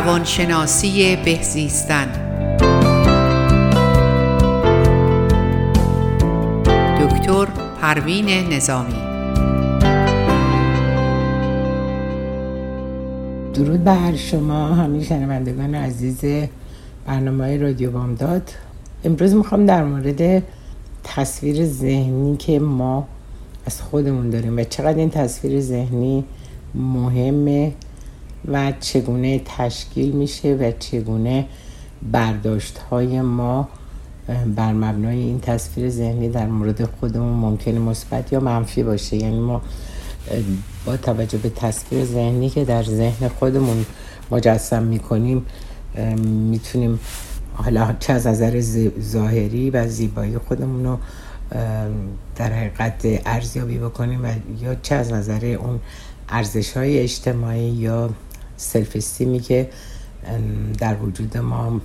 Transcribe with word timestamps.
روانشناسی 0.00 1.16
بهزیستن 1.16 2.06
دکتر 7.00 7.46
پروین 7.80 8.28
نظامی. 8.52 8.94
درود 13.54 13.84
به 13.84 13.92
هر 13.92 14.16
شما 14.16 14.66
همین 14.66 15.02
شنوندگان 15.02 15.74
عزیز 15.74 16.24
برنامه 17.06 17.56
رادیو 17.56 17.90
بامداد. 17.90 18.50
امروز 19.04 19.34
می‌خوام 19.34 19.66
در 19.66 19.84
مورد 19.84 20.42
تصویر 21.04 21.66
ذهنی 21.66 22.36
که 22.36 22.58
ما 22.58 23.06
از 23.66 23.82
خودمون 23.82 24.30
داریم 24.30 24.56
و 24.56 24.64
چقدر 24.64 24.98
این 24.98 25.10
تصویر 25.10 25.60
ذهنی 25.60 26.24
مهمه 26.74 27.72
و 28.48 28.72
چگونه 28.80 29.40
تشکیل 29.44 30.12
میشه 30.12 30.54
و 30.54 30.72
چگونه 30.78 31.46
برداشت 32.12 32.78
های 32.78 33.20
ما 33.20 33.68
بر 34.56 34.72
مبنای 34.72 35.18
این 35.18 35.40
تصویر 35.40 35.90
ذهنی 35.90 36.28
در 36.28 36.46
مورد 36.46 36.84
خودمون 36.84 37.32
ممکنه 37.32 37.78
مثبت 37.78 38.32
یا 38.32 38.40
منفی 38.40 38.82
باشه. 38.82 39.16
یعنی 39.16 39.38
ما 39.38 39.62
با 40.86 40.96
توجه 40.96 41.38
به 41.38 41.50
تصویر 41.50 42.04
ذهنی 42.04 42.50
که 42.50 42.64
در 42.64 42.82
ذهن 42.82 43.28
خودمون 43.28 43.86
مجسم 44.30 44.82
می‌کنیم 44.82 45.46
می‌تونیم 46.50 47.00
حالا 47.54 47.94
چه 48.00 48.12
از 48.12 48.26
نظر 48.26 48.62
ظاهری 49.00 49.70
و 49.70 49.88
زیبایی 49.88 50.38
خودمون 50.38 50.84
رو 50.84 50.98
در 52.36 52.52
حقیقت 52.52 53.22
ارزیابی 53.26 53.78
بکنیم 53.78 54.24
و 54.24 54.28
یا 54.62 54.74
چه 54.74 54.94
از 54.94 55.12
نظر 55.12 55.44
اون 55.44 55.80
ارزش 56.28 56.76
های 56.76 56.98
اجتماعی 56.98 57.68
یا 57.70 58.10
سلف 58.60 58.96
استیمی 58.96 59.40
که 59.40 59.70
در 60.78 60.96
وجود 60.96 61.36
ما 61.36 61.80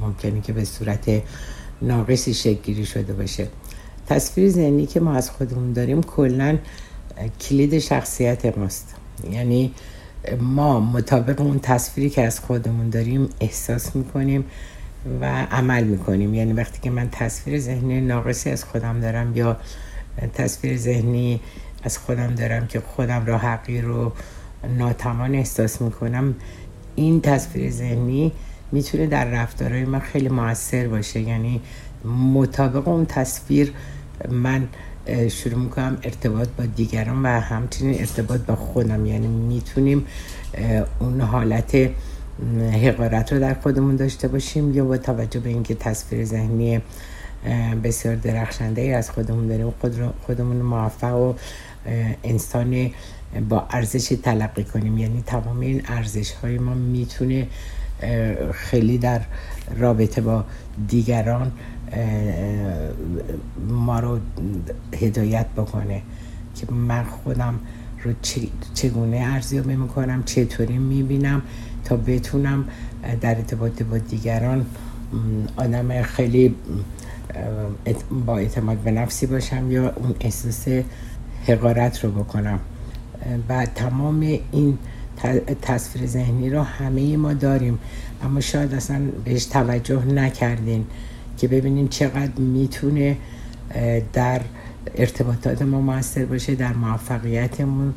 ممکنه 0.00 0.40
که 0.40 0.52
به 0.52 0.64
صورت 0.64 1.22
ناقصی 1.82 2.34
شکل 2.34 2.84
شده 2.84 3.12
باشه. 3.12 3.48
تصویر 4.06 4.50
ذهنی 4.50 4.86
که 4.86 5.00
ما 5.00 5.12
از 5.12 5.30
خودمون 5.30 5.72
داریم 5.72 6.02
کلا 6.02 6.58
کلید 7.40 7.78
شخصیت 7.78 8.58
ماست. 8.58 8.94
یعنی 9.30 9.72
ما 10.40 10.80
مطابق 10.80 11.40
اون 11.40 11.58
تصویری 11.58 12.10
که 12.10 12.26
از 12.26 12.40
خودمون 12.40 12.90
داریم 12.90 13.28
احساس 13.40 13.96
می‌کنیم 13.96 14.44
و 15.20 15.46
عمل 15.50 15.84
می‌کنیم. 15.84 16.34
یعنی 16.34 16.52
وقتی 16.52 16.80
که 16.82 16.90
من 16.90 17.08
تصویر 17.12 17.60
ذهنی 17.60 18.00
ناقصی 18.00 18.50
از 18.50 18.64
خودم 18.64 19.00
دارم 19.00 19.36
یا 19.36 19.56
تصویر 20.34 20.76
ذهنی 20.76 21.40
از 21.82 21.98
خودم 21.98 22.34
دارم 22.34 22.66
که 22.66 22.80
خودم 22.80 23.26
را 23.26 23.38
حقیر 23.38 23.84
رو 23.84 24.12
ناتوان 24.78 25.34
احساس 25.34 25.80
می‌کنم. 25.82 26.34
این 26.96 27.20
تصویر 27.20 27.70
ذهنی 27.70 28.32
می‌تونه 28.72 29.06
در 29.06 29.24
رفتارهای 29.24 29.84
من 29.84 29.98
خیلی 29.98 30.28
موثر 30.28 30.88
باشه. 30.88 31.20
یعنی 31.20 31.60
مطابق 32.34 32.88
اون 32.88 33.06
تصویر 33.06 33.72
من 34.30 34.68
شروع 35.30 35.58
می‌کنم 35.58 35.98
ارتباط 36.02 36.48
با 36.58 36.64
دیگران 36.66 37.22
و 37.22 37.28
همچنین 37.28 37.98
ارتباط 38.00 38.40
با 38.40 38.56
خودم. 38.56 39.06
یعنی 39.06 39.26
می‌تونیم 39.26 40.06
اون 40.98 41.20
حالت 41.20 41.90
حقارت 42.82 43.32
رو 43.32 43.40
در 43.40 43.54
خودمون 43.54 43.96
داشته 43.96 44.28
باشیم 44.28 44.74
یا 44.74 44.84
با 44.84 44.96
توجه 44.96 45.40
به 45.40 45.48
اینکه 45.48 45.74
تصویر 45.74 46.24
ذهنی 46.24 46.80
بسیار 47.84 48.14
درخشنده 48.14 48.82
ای 48.82 48.92
از 48.92 49.10
خودمون 49.10 49.46
داریم 49.46 49.70
خود 49.80 49.94
خودمون 50.26 50.56
موفق 50.56 51.14
و 51.14 51.34
انسان 52.24 52.90
با 53.40 53.66
ارزش 53.70 54.16
تلقی 54.22 54.64
کنیم. 54.64 54.98
یعنی 54.98 55.22
تمام 55.26 55.60
این 55.60 55.82
ارزش 55.86 56.32
های 56.32 56.58
ما 56.58 56.74
می‌تونه 56.74 57.46
خیلی 58.52 58.98
در 58.98 59.20
رابطه 59.78 60.20
با 60.20 60.44
دیگران 60.88 61.52
ما 63.68 64.00
رو 64.00 64.18
هدایت 64.94 65.46
بکنه. 65.46 66.02
که 66.56 66.72
من 66.72 67.04
خودم 67.04 67.54
رو 68.02 68.12
چگونه 68.74 69.16
ارزیابی 69.16 69.76
می‌کنم 69.76 70.22
چطوری 70.22 70.78
می‌بینم 70.78 71.42
تا 71.84 71.96
بتونم 71.96 72.64
در 73.20 73.34
ارتباط 73.34 73.82
با 73.82 73.98
دیگران 73.98 74.66
آدم 75.56 76.02
خیلی 76.02 76.54
با 78.26 78.38
اعتماد 78.38 78.76
به 78.76 78.90
نفسی 78.90 79.26
باشم 79.26 79.70
یا 79.70 79.92
اون 79.96 80.14
احساس 80.20 80.68
حقارت 81.46 82.04
رو 82.04 82.10
بکنم. 82.10 82.60
و 83.48 83.66
تمام 83.66 84.38
این 84.52 84.78
تصویر 85.62 86.06
ذهنی 86.06 86.50
رو 86.50 86.62
همه 86.62 87.16
ما 87.16 87.32
داریم. 87.32 87.78
اما 88.22 88.40
شاید 88.40 88.74
اصلا 88.74 89.00
بهش 89.24 89.44
توجه 89.44 90.04
نکردین 90.04 90.84
که 91.38 91.48
ببینین 91.48 91.88
چقدر 91.88 92.40
می‌تونه 92.40 93.16
در 94.12 94.40
ارتباطات 94.94 95.62
ما 95.62 95.80
موثر 95.80 96.24
باشه 96.24 96.54
در 96.54 96.72
موفقیتمون 96.72 97.94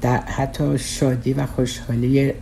در 0.00 0.20
حتی 0.20 0.78
شادی 0.78 1.32
و 1.32 1.46
خوشحالی 1.46 2.32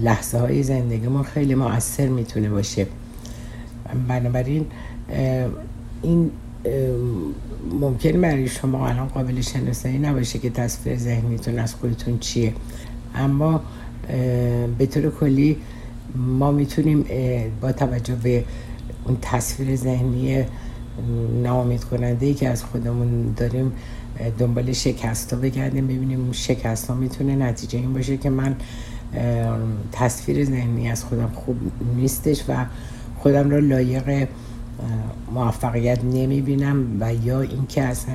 لحظه 0.00 0.38
های 0.38 0.62
زندگیمون 0.62 1.22
خیلی 1.22 1.54
موثر 1.54 2.08
می‌تونه 2.08 2.50
باشه. 2.50 2.86
بنابراین 4.08 4.66
این 6.02 6.30
ممکن 7.80 8.20
برای 8.20 8.48
شما 8.48 8.88
الان 8.88 9.08
قابل 9.08 9.40
شناسایی 9.40 9.98
نباشه 9.98 10.38
که 10.38 10.50
تصویر 10.50 10.98
ذهنیتون 10.98 11.58
از 11.58 11.74
خودتون 11.74 12.18
چیه. 12.18 12.52
اما 13.14 13.60
به 14.78 14.86
طور 14.86 15.10
کلی 15.10 15.56
ما 16.16 16.52
می‌تونیم 16.52 17.04
با 17.60 17.72
توجه 17.72 18.14
به 18.14 18.44
اون 19.04 19.18
تصویر 19.22 19.76
ذهنی 19.76 20.44
ناامید 21.42 21.84
کننده 21.84 22.26
ای 22.26 22.34
که 22.34 22.48
از 22.48 22.64
خودمون 22.64 23.34
داریم 23.36 23.72
دنبال 24.38 24.72
شکست 24.72 25.32
ها 25.32 25.40
بگردیم 25.40 25.86
ببینیم 25.86 26.20
اون 26.20 26.32
شکست 26.32 26.86
ها 26.86 26.94
می‌تونه 26.94 27.36
نتیجه 27.36 27.78
این 27.78 27.92
باشه 27.92 28.16
که 28.16 28.30
من 28.30 28.56
تصویر 29.92 30.44
ذهنی 30.44 30.90
از 30.90 31.04
خودم 31.04 31.30
خوب 31.34 31.56
نیستش 31.96 32.44
و 32.48 32.66
خودم 33.18 33.50
را 33.50 33.58
لایق 33.58 34.28
موفقیت 35.32 36.04
نمی 36.04 36.40
بینم 36.40 36.96
و 37.00 37.14
یا 37.14 37.40
اینکه 37.40 37.82
اصلا 37.82 38.14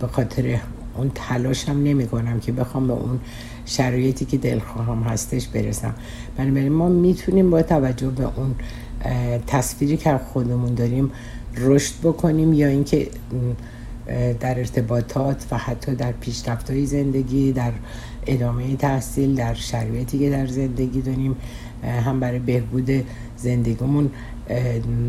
به 0.00 0.06
خاطر 0.06 0.60
اون 0.96 1.10
تلاشم 1.14 1.72
نمی 1.72 2.06
کنم 2.06 2.40
که 2.40 2.52
بخوام 2.52 2.86
به 2.86 2.92
اون 2.92 3.20
شرایطی 3.66 4.24
که 4.24 4.38
دلخواهم 4.38 5.02
هستش 5.02 5.48
برسم. 5.48 5.94
بنابراین 6.36 6.72
ما 6.72 6.88
می‌تونیم 6.88 7.50
با 7.50 7.62
توجه 7.62 8.10
به 8.10 8.28
اون 8.36 8.54
تصویری 9.46 9.96
که 9.96 10.20
خودمون 10.32 10.74
داریم 10.74 11.10
رشد 11.56 11.94
بکنیم 12.02 12.52
یا 12.52 12.68
اینکه 12.68 13.08
در 14.40 14.58
ارتباطات 14.58 15.46
و 15.50 15.58
حتی 15.58 15.94
در 15.94 16.12
پیشرفت 16.12 16.70
های 16.70 16.86
زندگی 16.86 17.52
در 17.52 17.72
ادامه 18.26 18.76
تحصیل 18.76 19.34
در 19.34 19.54
شرایطی 19.54 20.18
که 20.18 20.30
در 20.30 20.46
زندگی 20.46 21.00
داریم 21.00 21.36
هم 21.82 22.20
برای 22.20 22.38
بهبود 22.38 22.90
زندگیمون 23.36 24.10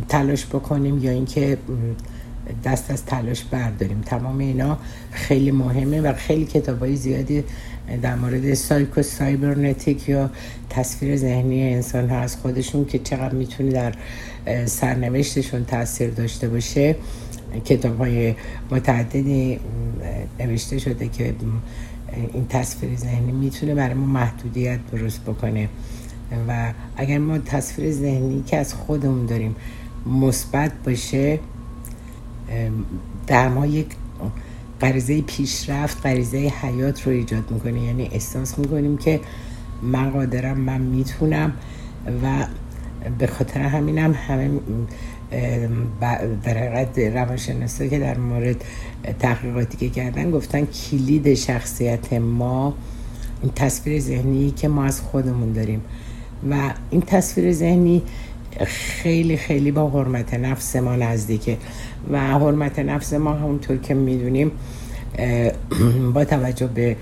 تلاش 0.10 0.46
بکنیم 0.46 1.04
یا 1.04 1.12
اینکه 1.12 1.58
دست 2.64 2.92
از 2.92 3.06
تلاش 3.06 3.44
برداریم. 3.44 4.02
تمام 4.02 4.38
اینا 4.38 4.78
خیلی 5.12 5.52
مهمه 5.52 6.02
و 6.02 6.14
خیلی 6.14 6.46
کتاب 6.46 6.80
های 6.80 6.96
زیادی 6.96 7.44
در 8.02 8.16
مورد 8.16 8.54
سایکو 8.54 9.02
سایبرنتیک 9.02 10.10
یا 10.10 10.30
تصویر 10.70 11.18
ذهنی 11.18 11.74
انسان 11.74 12.10
ها 12.10 12.20
از 12.20 12.36
خودشون 12.36 12.86
که 12.86 13.00
چقدر 13.00 13.34
می‌تونه 13.34 13.72
در 13.72 13.94
سرنوشتشون 14.66 15.66
تاثیر 15.66 16.10
داشته 16.10 16.50
باشه. 16.50 16.96
کتاب 17.66 17.98
های 17.98 18.36
متعددی 18.72 19.60
نوشته 20.40 20.78
شده 20.78 21.08
که 21.08 21.36
این 22.34 22.48
تصویر 22.50 22.96
ذهنی 22.98 23.32
می‌تونه 23.32 23.76
برای 23.76 23.94
ما 23.94 24.06
محدودیت 24.06 24.80
درست 24.92 25.22
بکنه. 25.22 25.70
و 26.48 26.74
اگر 26.98 27.18
ما 27.18 27.38
تصویر 27.38 27.92
ذهنی 27.92 28.44
که 28.48 28.58
از 28.58 28.74
خودمون 28.74 29.26
داریم 29.26 29.56
مثبت 30.06 30.72
باشه 30.86 31.40
در 33.28 33.50
ما 33.50 33.66
یک 33.66 33.88
غریزه 34.82 35.22
پیشرفت 35.22 36.06
غریزه 36.06 36.38
حیات 36.38 37.08
رو 37.08 37.12
ایجاد 37.12 37.52
می‌کنه. 37.52 37.82
یعنی 37.82 38.10
احساس 38.12 38.60
می‌کنیم 38.60 38.98
که 38.98 39.20
من 39.82 40.10
قادرم 40.10 40.58
من 40.58 40.82
می‌تونم 40.82 41.54
و 42.24 42.46
به 43.20 43.28
خاطر 43.28 43.62
همینم 43.62 44.14
همه 44.14 44.50
در 46.44 46.58
حقیقت 46.58 47.00
روانشناسا 47.00 47.88
که 47.88 48.00
در 48.00 48.18
مورد 48.18 48.64
تحقیقاتی 49.20 49.78
که 49.78 49.90
کردن 49.90 50.32
گفتن 50.32 50.66
کلید 50.66 51.34
شخصیت 51.34 52.14
ما 52.14 52.74
این 53.42 53.52
تصویر 53.56 54.00
ذهنی 54.00 54.52
که 54.52 54.68
ما 54.68 54.84
از 54.84 55.02
خودمون 55.02 55.54
داریم. 55.54 55.82
و 56.50 56.74
این 56.90 57.02
تصویر 57.02 57.54
ذهنی 57.54 58.02
خیلی 58.66 59.38
خیلی 59.38 59.72
با 59.72 59.90
حرمت 59.90 60.34
نفس 60.34 60.76
ما 60.76 60.96
نزدیکه 60.96 61.58
و 62.12 62.20
حرمت 62.20 62.80
نفس 62.80 63.14
ما 63.14 63.34
همونطور 63.34 63.78
که 63.78 63.94
می‌دونیم 63.94 64.52
با 66.14 66.26
توجه 66.26 66.68
به 66.68 66.96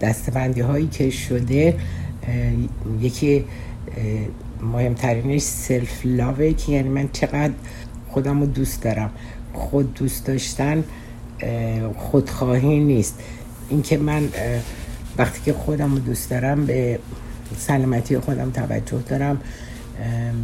دستبندی 0.00 0.60
هایی 0.60 0.86
که 0.86 1.10
شده 1.10 1.74
یکی 3.00 3.44
مهمترینش 4.62 5.42
سلف 5.42 6.00
لاوه 6.04 6.52
که 6.52 6.72
یعنی 6.72 6.88
من 6.88 7.08
چقدر 7.12 7.52
خودم 8.08 8.40
رو 8.40 8.46
دوست 8.46 8.82
دارم. 8.82 9.10
خود 9.52 9.94
دوست 9.94 10.26
داشتن 10.26 10.84
خودخواهی 11.96 12.80
نیست. 12.80 13.18
اینکه 13.70 13.98
من 13.98 14.28
وقتی 15.18 15.40
که 15.44 15.52
خودم 15.52 15.92
رو 15.92 15.98
دوست 15.98 16.30
دارم 16.30 16.66
به 16.66 16.98
سلامتی 17.58 18.18
خودم 18.18 18.50
توجه 18.50 19.02
دارم 19.08 19.40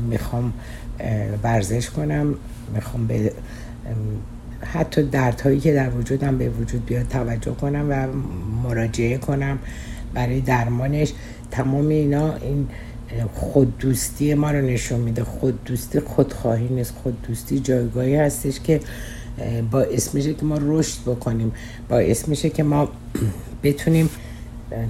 می‌خوام 0.09 0.53
ورزش 1.43 1.91
کنم 1.91 2.35
می‌خوام 2.75 3.07
به 3.07 3.33
حتی 4.65 5.03
دردهایی 5.03 5.61
که 5.61 5.75
در 5.75 5.91
وجودم 5.91 6.39
به 6.39 6.49
وجود 6.49 6.87
بیاد 6.87 7.09
توجه 7.09 7.55
کنم 7.55 7.87
و 7.91 8.07
مراجعه 8.63 9.19
کنم 9.19 9.59
برای 10.15 10.41
درمانش. 10.41 11.13
تمام 11.51 11.89
اینا 11.89 12.35
این 12.35 12.69
خود 13.35 13.79
دوستی 13.79 14.35
ما 14.35 14.51
رو 14.51 14.61
نشون 14.61 15.01
میده. 15.01 15.25
خود 15.25 15.65
دوستی 15.65 16.01
خودخواهی 16.01 16.69
نیست. 16.69 16.95
خود 17.03 17.23
دوستی 17.23 17.61
جایگاهی 17.61 18.17
هستش 18.17 18.61
که 18.61 18.81
باعث 19.71 20.15
میشه 20.15 20.35
که 20.35 20.45
ما 20.45 20.59
رشد 20.63 21.01
بکنیم. 21.03 21.53
باعث 21.89 22.29
میشه 22.29 22.51
که 22.51 22.63
ما 22.63 22.89
بتونیم 23.63 24.11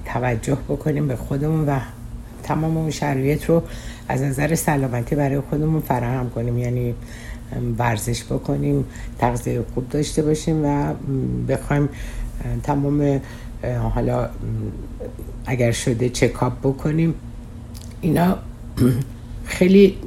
توجه 0.04 0.58
بکنیم 0.68 1.08
به 1.08 1.16
خودمون 1.16 1.68
و 1.68 1.78
تمام 2.42 2.76
اون 2.76 2.90
شرایط 2.90 3.44
رو 3.44 3.62
از 4.08 4.22
نظر 4.22 4.54
سلامتی 4.54 5.14
برای 5.14 5.40
خودمون 5.40 5.80
فراهم 5.80 6.30
کنیم. 6.30 6.58
یعنی 6.58 6.94
ورزش 7.78 8.24
بکنیم 8.24 8.84
تغذیه 9.18 9.62
خوب 9.74 9.88
داشته 9.88 10.22
باشیم 10.22 10.64
و 10.64 10.94
بخوایم 11.48 11.88
تمام 12.62 13.20
حالا 13.94 14.28
اگر 15.46 15.72
شده 15.72 16.08
چکاپ 16.08 16.52
بکنیم. 16.62 17.14
اینا 18.00 18.38
خیلی 19.44 19.98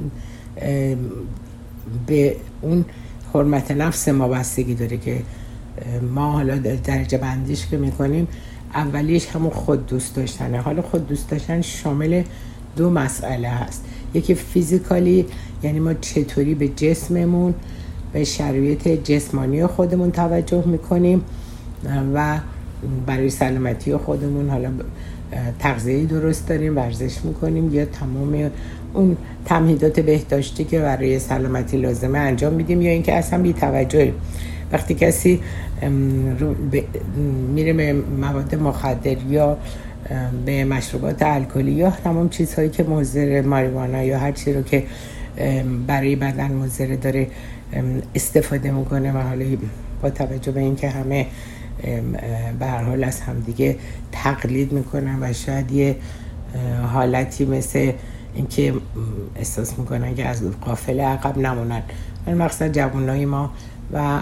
به 2.06 2.36
اون 2.60 2.84
حرمت 3.34 3.70
نفس 3.70 4.08
ما 4.08 4.28
بستگی 4.28 4.74
داره 4.74 4.96
که 4.96 5.22
ما 6.14 6.32
حالا 6.32 6.56
درجه 6.84 7.18
بندیش 7.18 7.66
که 7.66 7.76
می‌کنیم 7.76 8.28
اولیش 8.74 9.26
همون 9.26 9.50
خود 9.50 9.86
دوست 9.86 10.16
داشتنه. 10.16 10.60
حالا 10.60 10.82
خود 10.82 11.08
دوست 11.08 11.30
داشتن 11.30 11.60
شامل 11.60 12.22
دو 12.76 12.90
مسئله 12.90 13.48
هست. 13.48 13.84
یکی 14.14 14.34
فیزیکالی 14.34 15.26
یعنی 15.62 15.80
ما 15.80 15.94
چطوری 15.94 16.54
به 16.54 16.68
جسممون 16.68 17.54
به 18.12 18.24
شرایط 18.24 18.88
جسمانی 18.88 19.66
خودمون 19.66 20.10
توجه 20.10 20.64
می‌کنیم 20.66 21.22
و 22.14 22.38
برای 23.06 23.30
سلامتی 23.30 23.96
خودمون 23.96 24.50
حالا 24.50 24.70
تغذیه 25.58 26.04
درست 26.04 26.48
داریم 26.48 26.76
ورزش 26.76 27.24
می‌کنیم 27.24 27.74
یا 27.74 27.84
تمام 27.84 28.50
اون 28.94 29.16
تمهیدات 29.44 30.00
بهداشتی 30.00 30.64
که 30.64 30.78
برای 30.78 31.18
سلامتی 31.18 31.76
لازمه 31.76 32.18
انجام 32.18 32.52
میدیم 32.52 32.82
یا 32.82 32.90
اینکه 32.90 33.14
اصلا 33.14 33.52
توجه 33.52 34.12
وقتی 34.72 34.94
کسی 34.94 35.40
میره 37.54 37.72
به 37.72 37.92
مواد 37.92 38.54
مخدر 38.54 39.16
یا 39.30 39.56
به 40.46 40.64
مشروبات 40.64 41.22
الکلی 41.22 41.72
یا 41.72 41.90
تمام 41.90 42.28
چیزهایی 42.28 42.68
که 42.68 42.82
مضر 42.82 43.40
ماریوانا 43.40 44.02
یا 44.02 44.18
هر 44.18 44.32
چی 44.32 44.52
رو 44.52 44.62
که 44.62 44.84
برای 45.86 46.16
بدن 46.16 46.52
مضر 46.52 46.86
داره 46.86 47.26
استفاده 48.14 48.70
می‌کنه 48.70 49.12
و 49.12 49.16
حالا 49.16 49.44
با 50.02 50.10
توجه 50.10 50.52
به 50.52 50.60
اینکه 50.60 50.88
همه 50.88 51.26
به 52.58 52.66
هر 52.66 52.82
حال 52.82 53.04
از 53.04 53.20
همدیگه 53.20 53.76
تقلید 54.12 54.72
می‌کنن 54.72 55.18
و 55.22 55.32
شاید 55.32 55.72
یه 55.72 55.96
حالتی 56.92 57.44
مثل 57.44 57.92
اینکه 58.34 58.74
احساس 59.36 59.78
می‌کنن 59.78 60.14
که 60.14 60.26
از 60.26 60.42
قافله 60.60 61.02
عقب 61.02 61.38
نمونن. 61.38 61.82
من 62.26 62.34
مقصد 62.34 62.72
جوانای 62.72 63.24
ما 63.24 63.50
و 63.92 64.20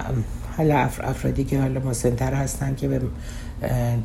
حالا 0.56 0.78
افرادی 0.78 1.44
که 1.44 1.60
حالا 1.60 1.80
مسنتر 1.80 2.34
هستن 2.34 2.74
که 2.74 2.88
به 2.88 3.00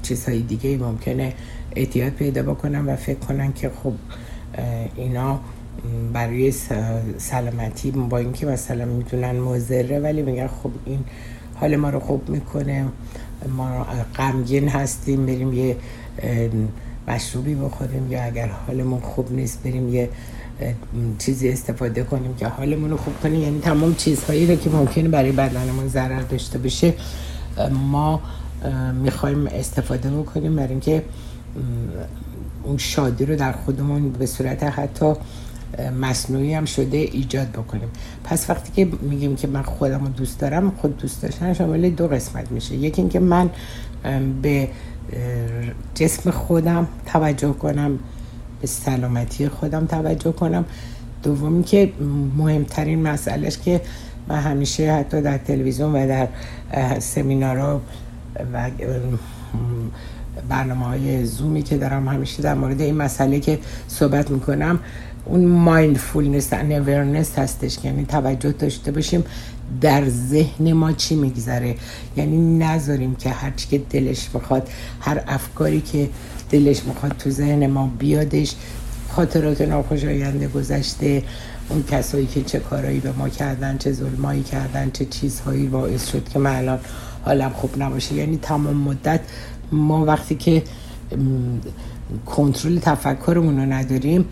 چیزهای 0.02 0.42
دیگه 0.42 0.78
ممکنه 0.78 1.34
اعتیاد 1.76 2.12
پیدا 2.12 2.44
بکنن 2.44 2.86
و 2.86 2.96
فکر 2.96 3.20
کنن 3.20 3.54
که 3.54 3.72
خب 3.84 3.94
اینا 4.96 5.40
برای 6.14 6.54
سلامتی 7.18 7.92
با 7.92 8.18
اینکه 8.18 8.46
مثلا 8.46 8.86
می‌تونن 8.86 9.40
مزره 9.40 10.00
ولی 10.00 10.22
میگن 10.22 10.48
خب 10.48 10.72
این 10.86 11.00
حال 11.56 11.76
ما 11.76 11.90
رو 11.90 12.00
خوب 12.00 12.30
می‌کنه 12.30 12.86
ما 13.58 13.88
غمگین 14.16 14.68
هستیم 14.70 15.26
بریم 15.26 15.54
یه 15.54 15.76
مشروبی 17.08 17.56
بخوریم 17.56 18.12
یا 18.12 18.24
اگر 18.24 18.48
حالمون 18.48 19.00
خوب 19.00 19.32
نیست 19.32 19.64
بریم 19.64 19.94
یه 19.94 20.10
چیزی 21.20 21.50
استفاده 21.50 22.04
کنیم 22.04 22.36
که 22.36 22.48
حالمون 22.48 22.90
رو 22.90 22.98
خوب 22.98 23.14
کنیم. 23.24 23.42
یعنی 23.42 23.60
تمام 23.60 23.96
چیزهایی 23.96 24.48
رو 24.48 24.56
که 24.56 24.70
ممکنه 24.70 25.10
برای 25.10 25.32
بدنمون 25.32 25.88
ضرر 25.88 26.22
داشته 26.22 26.58
باشه 26.58 26.94
ما 27.92 28.22
می‌خوایم 29.04 29.48
استفاده 29.48 30.10
بکنیم 30.10 30.56
برای 30.56 30.70
اینکه 30.70 31.04
اون 32.64 32.78
شادی 32.78 33.26
رو 33.26 33.36
در 33.36 33.52
خودمون 33.52 34.12
به 34.12 34.26
صورت 34.26 34.64
حتی 34.64 35.14
مصنوعی 36.02 36.54
هم 36.54 36.66
شده 36.66 36.98
ایجاد 36.98 37.48
بکنیم. 37.48 37.90
پس 38.24 38.50
وقتی 38.50 38.72
که 38.76 38.92
میگیم 39.02 39.36
که 39.36 39.48
من 39.48 39.62
خودم 39.62 40.00
رو 40.00 40.08
دوست 40.08 40.40
دارم 40.40 40.72
خود 40.72 40.98
دوست 40.98 41.22
داشتن 41.22 41.54
شامل 41.54 41.90
دو 41.90 42.08
قسمت 42.08 42.52
میشه. 42.52 42.76
یکی 42.76 43.02
اینکه 43.02 43.20
من 43.20 43.50
به 44.42 44.68
جسم 45.96 46.32
خودم 46.32 46.88
توجه 47.06 47.54
کنم 47.54 48.00
به 48.62 48.68
سلامتی 48.68 49.50
خودم 49.50 49.86
توجه 49.86 50.32
کنم. 50.32 50.66
دومی 51.24 51.64
که 51.64 51.92
مهمترین 52.38 53.02
مسئلهش 53.02 53.58
که 53.58 53.82
من 54.28 54.40
همیشه 54.40 54.94
حتی 54.94 55.22
در 55.22 55.38
تلویزیون 55.38 55.96
و 55.96 56.08
در 56.08 56.28
سمینارها 57.00 57.82
و 58.54 58.70
برنامه 60.50 60.86
های 60.86 61.26
زومی 61.26 61.64
که 61.64 61.78
دارم 61.78 62.08
همیشه 62.08 62.44
در 62.44 62.54
مورد 62.54 62.82
این 62.82 62.96
مسئله 62.96 63.40
که 63.40 63.60
صحبت 63.88 64.32
می‌کنم 64.32 64.80
اون 65.26 65.46
مایندفولنس 65.46 66.54
ان 66.54 66.72
اورنس 66.72 67.40
هستش. 67.40 67.78
یعنی 67.84 68.06
توجه 68.06 68.52
داشته 68.52 68.92
باشیم 68.92 69.24
در 69.82 70.10
ذهن 70.10 70.74
ما 70.74 70.92
چی 70.92 71.16
میگذره. 71.16 71.76
یعنی 72.18 72.58
نذاریم 72.58 73.16
که 73.16 73.30
هرچی 73.30 73.68
که 73.68 73.78
دلش 73.78 74.30
می‌خواد 74.34 74.70
هر 75.00 75.24
افکاری 75.28 75.82
که 75.82 76.10
دلش 76.50 76.84
می‌خواد 76.84 77.16
تو 77.20 77.30
ذهن 77.30 77.68
ما 77.68 77.92
بیادش 78.00 78.56
خاطرات 79.10 79.62
ناخوشایند 79.62 80.44
گذشته 80.44 81.24
اون 81.70 81.84
کسایی 81.84 82.26
که 82.26 82.44
چه 82.44 82.60
کارایی 82.60 83.00
به 83.00 83.12
ما 83.12 83.30
کردن 83.30 83.78
چه 83.78 83.92
ظلمایی 83.92 84.44
کردن 84.44 84.92
چه 84.92 85.06
چیزهایی 85.06 85.68
باعث 85.68 86.12
شد 86.12 86.30
که 86.30 86.40
من 86.40 86.56
الان 86.56 86.80
حالم 87.26 87.50
خوب 87.50 87.82
نباشه. 87.84 88.16
یعنی 88.16 88.38
تمام 88.38 88.78
مدت 88.78 89.22
ما 89.72 90.06
وقتی 90.06 90.36
که 90.36 90.64
کنترل 92.26 92.80
تفکرمون 92.80 93.58
رو 93.58 93.74
نداریم 93.74 94.26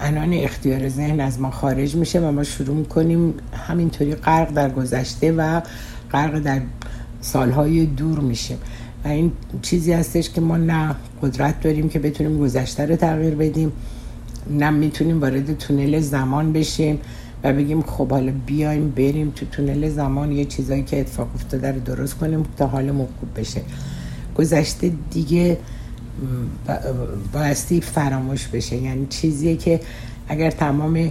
انان 0.00 0.32
اختیار 0.34 0.88
ذهن 0.88 1.20
از 1.20 1.40
ما 1.40 1.50
خارج 1.50 1.96
میشه 1.96 2.20
و 2.20 2.30
ما 2.30 2.42
شروع 2.42 2.76
می‌کنیم 2.76 3.34
همینطوری 3.52 4.14
غرق 4.14 4.52
در 4.52 4.70
گذشته 4.70 5.32
و 5.32 5.60
غرق 6.12 6.38
در 6.38 6.60
سالهای 7.20 7.86
دور 7.86 8.20
میشیم. 8.20 8.58
و 9.04 9.08
این 9.08 9.32
چیزی 9.62 9.92
هستش 9.92 10.30
که 10.30 10.40
ما 10.40 10.56
نه 10.56 10.94
قدرت 11.22 11.60
داریم 11.60 11.88
که 11.88 11.98
بتونیم 11.98 12.38
گذشته 12.38 12.86
رو 12.86 12.96
تغییر 12.96 13.34
بدیم 13.34 13.72
نه 14.50 14.70
می‌تونیم 14.70 15.20
وارد 15.20 15.58
تونل 15.58 16.00
زمان 16.00 16.52
بشیم 16.52 16.98
و 17.44 17.52
بگیم 17.52 17.82
خب 17.82 18.10
حالا 18.10 18.32
بیایم 18.46 18.90
بریم 18.90 19.32
تو 19.36 19.46
تونل 19.46 19.88
زمان 19.88 20.32
یه 20.32 20.44
چیزایی 20.44 20.82
که 20.82 21.00
اتفاق 21.00 21.28
افتاده 21.34 21.72
رو 21.72 21.80
درست 21.80 22.14
کنیم 22.14 22.42
تا 22.56 22.66
حالمون 22.66 23.06
خوب 23.20 23.40
بشه. 23.40 23.60
گذشته 24.36 24.92
دیگه 25.10 25.58
بایستی 27.32 27.80
فراموش 27.80 28.48
بشه. 28.48 28.76
یعنی 28.76 29.06
چیزیه 29.06 29.56
که 29.56 29.80
اگر 30.28 30.50
تمام 30.50 31.10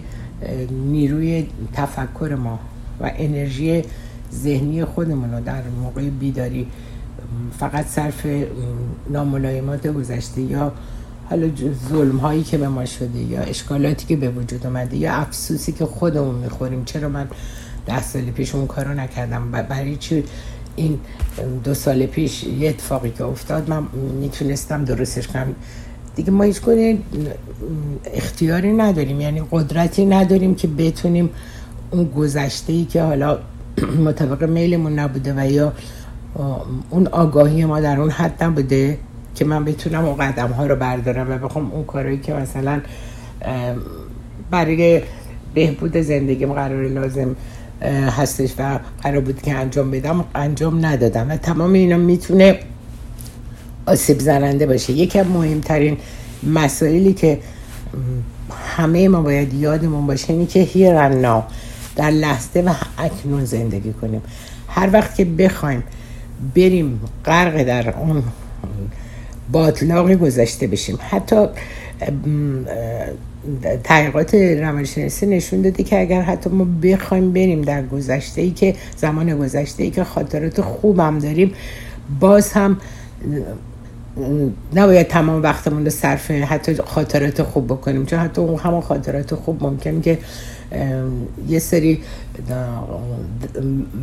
نیروی 0.72 1.48
تفکر 1.74 2.36
ما 2.36 2.60
و 3.00 3.12
انرژی 3.16 3.84
ذهنی 4.34 4.86
خودمون 4.86 5.34
رو 5.34 5.44
در 5.44 5.62
موقع 5.82 6.10
بیداری 6.10 6.68
فقط 7.60 7.88
صرف 7.88 8.28
ناملایمات 9.10 9.88
گذشته 9.88 10.42
یا 10.42 10.72
حالا 11.30 11.50
ظلم 11.90 12.18
هایی 12.18 12.44
که 12.44 12.58
به 12.58 12.68
ما 12.68 12.86
شده 12.86 13.20
یا 13.20 13.42
اشکالاتی 13.42 14.06
که 14.06 14.16
به 14.16 14.30
وجود 14.30 14.68
اومده 14.68 14.98
یا 14.98 15.14
افسوسی 15.14 15.72
که 15.72 15.86
خودمون 15.86 16.36
می‌خوریم 16.36 16.86
چرا 16.86 17.10
من 17.10 17.28
ده 17.86 18.02
سال 18.02 18.22
پیش 18.22 18.56
اون 18.56 18.68
کارو 18.68 18.94
نکردم؟ 18.94 19.52
برای 19.52 19.96
چی 19.96 20.24
این 20.76 21.00
دو 21.64 21.74
سال 21.74 22.06
پیش 22.06 22.44
یه 22.44 22.70
اتفاقی 22.70 23.10
که 23.10 23.24
افتاد 23.24 23.70
من 23.70 23.84
می‌تونستم 24.22 24.86
درستش 24.86 25.28
کنم. 25.28 25.56
دیگه 26.16 26.32
ما 26.32 26.44
هیچ 26.44 26.62
اختیاری 28.14 28.74
نداریم. 28.74 29.22
یعنی 29.22 29.42
قدرتی 29.52 30.06
نداریم 30.06 30.56
که 30.56 30.68
بتونیم 30.68 31.30
اون 31.92 32.04
گذشته 32.04 32.74
ای 32.74 32.86
که 32.86 33.02
حالا 33.02 33.40
مطابق 34.08 34.44
میلمون 34.44 35.00
نبوده 35.00 35.34
و 35.38 35.52
یا 35.52 35.74
اون 36.90 37.08
آگاهی 37.08 37.66
ما 37.66 37.80
در 37.80 38.00
اون 38.00 38.10
حد 38.10 38.44
نبوده 38.44 38.98
که 39.36 39.46
من 39.46 39.66
بتونم 39.66 40.06
اون 40.06 40.16
قدم 40.16 40.48
ها 40.48 40.66
رو 40.66 40.76
بردارم 40.76 41.32
و 41.32 41.38
بخوام 41.38 41.72
اون 41.72 41.84
کارهایی 41.84 42.20
که 42.20 42.34
مثلا 42.34 42.82
برای 44.52 45.02
بهبود 45.54 45.98
زندگیم 45.98 46.54
قرار 46.54 46.88
لازم 46.88 47.36
هستش 47.88 48.52
و 48.58 48.80
قرار 49.04 49.22
بود 49.22 49.42
که 49.42 49.54
انجام 49.54 49.92
بدم. 49.92 50.26
انجام 50.36 50.86
ندادم 50.86 51.30
و 51.30 51.38
تمام 51.38 51.74
اینا 51.74 51.98
می‌تونه 51.98 52.60
آسیب 53.86 54.20
زننده 54.20 54.66
باشه. 54.66 54.94
یکی 54.94 55.22
مهمترین 55.22 55.98
مسائلی 56.44 57.14
که 57.14 57.40
همه 58.66 59.08
ما 59.08 59.22
باید 59.22 59.54
یادمون 59.54 60.08
باشه 60.08 60.34
اینی 60.34 60.46
که 60.46 60.60
هیر 60.60 61.10
در 61.96 62.12
لحظه 62.12 62.62
و 62.62 62.74
اکنون 62.98 63.46
زندگی 63.46 63.94
کنیم. 63.94 64.22
هر 64.68 64.90
وقت 64.94 65.16
که 65.16 65.26
بخوایم 65.26 65.84
بریم 66.56 67.02
غرق 67.26 67.64
در 67.64 67.98
اون 67.98 68.24
باطلاقی 69.52 70.16
گذشته 70.16 70.68
بشیم. 70.68 71.00
حتی 71.10 71.48
تحقیقات 73.84 74.36
روانشناسی 74.36 75.26
نشون 75.26 75.62
داده 75.62 75.84
که 75.84 76.02
اگر 76.02 76.22
حتی 76.22 76.50
ما 76.50 76.68
بخوایم 76.84 77.34
بریم 77.34 77.62
در 77.62 77.84
گذشته 77.86 78.42
ای 78.42 78.52
که 78.52 78.76
زمان 78.98 79.38
گذشته 79.38 79.84
ای 79.84 79.90
که 79.90 80.04
خاطرات 80.04 80.62
خوبم 80.62 81.20
داریم 81.20 81.54
باز 82.20 82.52
هم 82.52 82.78
نباید 84.74 85.08
تمام 85.08 85.44
وقتمون 85.44 85.84
رو 85.84 85.90
صرف 85.90 86.32
حتی 86.32 86.76
خاطرات 86.76 87.44
خوب 87.44 87.68
بکنیم 87.68 88.06
چون 88.06 88.20
حتی 88.20 88.42
اون 88.42 88.60
همون 88.60 88.82
خاطرات 88.82 89.36
خوب 89.36 89.64
ممکن 89.64 90.02
که 90.02 90.18
یه 91.48 91.60
سری 91.60 92.02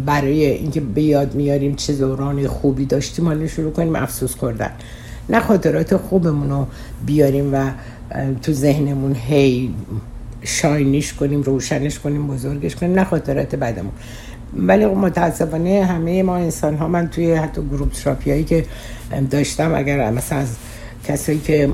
برای 0.06 0.46
اینکه 0.46 0.80
به 0.80 1.02
یاد 1.02 1.34
میاریم 1.34 1.74
چه 1.74 1.92
دوران 1.92 2.46
خوبی 2.46 2.84
داشتیم 2.84 3.26
حالا 3.26 3.46
شروع 3.46 3.72
کنیم 3.72 3.96
افسوس 3.96 4.36
کردن 4.36 4.70
نه 5.28 5.40
خاطرات 5.40 5.96
خوبمون 5.96 6.50
رو 6.50 6.66
بیاریم 7.06 7.54
و 7.54 7.70
تو 8.42 8.52
ذهنمون 8.52 9.14
هی 9.14 9.74
شاینیش 10.42 11.12
کنیم 11.12 11.42
روشنش 11.42 11.98
کنیم 11.98 12.26
بزرگش 12.26 12.76
کنیم 12.76 12.92
نه 12.92 13.04
خاطرات 13.04 13.54
بدمون 13.54 13.92
ولی 14.56 14.86
خب 14.86 14.96
متاسفانه 14.96 15.84
همه 15.84 16.22
ما 16.22 16.36
انسان 16.36 16.76
ها 16.76 16.88
من 16.88 17.08
توی 17.08 17.34
حتی 17.34 17.62
گروپ 17.62 17.92
تراپی 17.92 18.30
هایی 18.30 18.44
که 18.44 18.64
داشتم 19.30 19.74
اگر 19.74 20.10
مثلا 20.10 20.38
از 20.38 20.56
کسایی 21.04 21.38
که 21.38 21.70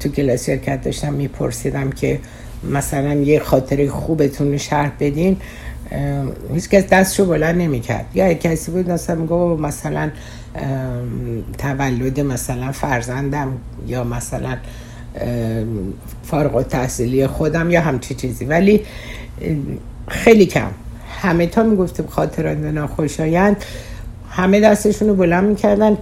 تو 0.00 0.08
کلاس 0.08 0.46
شرکت 0.46 0.82
داشتم 0.82 1.12
میپرسیدم 1.12 1.90
که 1.90 2.20
مثلا 2.70 3.14
یه 3.14 3.38
خاطره 3.38 3.88
خوبتون 3.88 4.52
رو 4.52 4.58
شرح 4.58 4.92
بدین 5.00 5.36
هیچ 6.54 6.68
کس 6.68 6.86
دستشو 6.86 7.26
بلند 7.26 7.60
نمی‌کرد. 7.60 8.06
یا 8.14 8.34
کسی 8.34 8.70
بود 8.70 8.90
مثلا 8.90 9.16
میگو 9.16 9.56
مثلا 9.56 10.10
تولد 11.58 12.20
مثلا 12.20 12.72
فرزندم 12.72 13.58
یا 13.86 14.04
مثلا 14.04 14.56
فارغ 16.22 16.62
تحصیلی 16.62 17.26
خودم 17.26 17.70
یا 17.70 17.80
همچی 17.80 18.14
چیزی. 18.14 18.44
ولی 18.44 18.80
خیلی 20.08 20.46
کم. 20.46 20.70
همه 21.08 21.46
تا 21.46 21.62
می‌گفتیم 21.62 22.06
خاطرات 22.06 22.58
ناخوشایند. 22.58 23.64
همه 24.30 24.60
دستشون 24.60 25.08
رو 25.08 25.14
بلند 25.14 25.44
می‌کردن. 25.44 25.96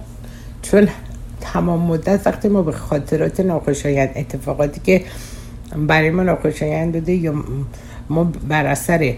چون 0.61 0.87
تمام 1.41 1.81
مدت 1.81 2.27
وقتی 2.27 2.47
ما 2.47 2.61
به 2.61 2.71
خاطرات 2.71 3.39
ناخوشایند 3.39 4.09
اتفاقاتی 4.15 4.81
که 4.83 5.03
برای 5.87 6.09
ما 6.09 6.23
ناخوشایند 6.23 6.93
بوده 6.93 7.13
یا 7.13 7.43
ما 8.09 8.23
بر 8.23 8.65
اثر 8.65 9.13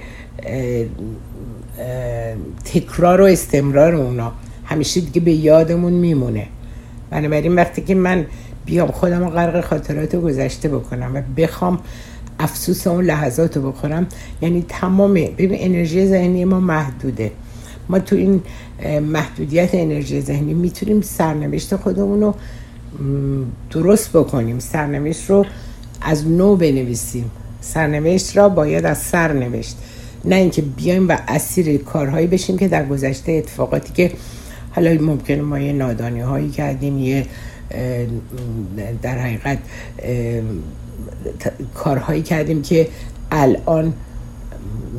تکرار 2.65 3.21
و 3.21 3.23
استمرار 3.23 3.95
اونا 3.95 4.31
همیشه 4.65 5.01
دیگه 5.01 5.21
به 5.21 5.31
یادمون 5.31 5.93
میمونه. 5.93 6.47
بنابراین 7.09 7.55
وقتی 7.55 7.81
که 7.81 7.95
من 7.95 8.25
بیام 8.65 8.91
خودم 8.91 9.29
غرق 9.29 9.65
خاطرات 9.65 10.15
گذشته 10.15 10.69
بکنم 10.69 11.11
و 11.15 11.21
بخوام 11.37 11.79
افسوس 12.39 12.87
اون 12.87 13.05
لحظات 13.05 13.57
رو 13.57 13.71
بخورم. 13.71 14.07
یعنی 14.41 14.65
تمام 14.69 15.13
ببین 15.13 15.57
انرژی 15.59 16.07
ذهنی 16.07 16.45
ما 16.45 16.59
محدوده. 16.59 17.31
ما 17.89 17.99
تو 17.99 18.15
این 18.15 18.41
محدودیت 18.99 19.69
انرژی 19.73 20.21
ذهنی 20.21 20.53
می‌تونیم 20.53 21.01
سرنوشت 21.01 21.75
خودمون 21.75 22.21
رو 22.21 22.35
درست 23.71 24.09
بکنیم. 24.17 24.59
سرنوشت 24.59 25.29
رو 25.29 25.45
از 26.01 26.27
نو 26.27 26.55
بنویسیم. 26.55 27.31
سرنوشت 27.61 28.37
را 28.37 28.49
باید 28.49 28.85
از 28.85 28.97
سر 28.97 29.33
نوشت. 29.33 29.77
نه 30.25 30.35
اینکه 30.35 30.61
بیایم 30.61 31.09
و 31.09 31.17
اسیر 31.27 31.77
کارهایی 31.77 32.27
بشیم 32.27 32.57
که 32.57 32.67
در 32.67 32.85
گذشته 32.85 33.31
اتفاقاتی 33.31 33.93
که 33.93 34.11
حالا 34.71 35.01
ممکنه 35.01 35.41
ما 35.41 35.59
یه 35.59 35.73
نادانی 35.73 36.19
هایی 36.19 36.49
کردیم 36.49 36.99
یه 36.99 37.25
در 39.01 39.17
حقیقت 39.17 39.57
کارهایی 41.75 42.21
کردیم 42.21 42.61
که 42.61 42.87
الان 43.31 43.93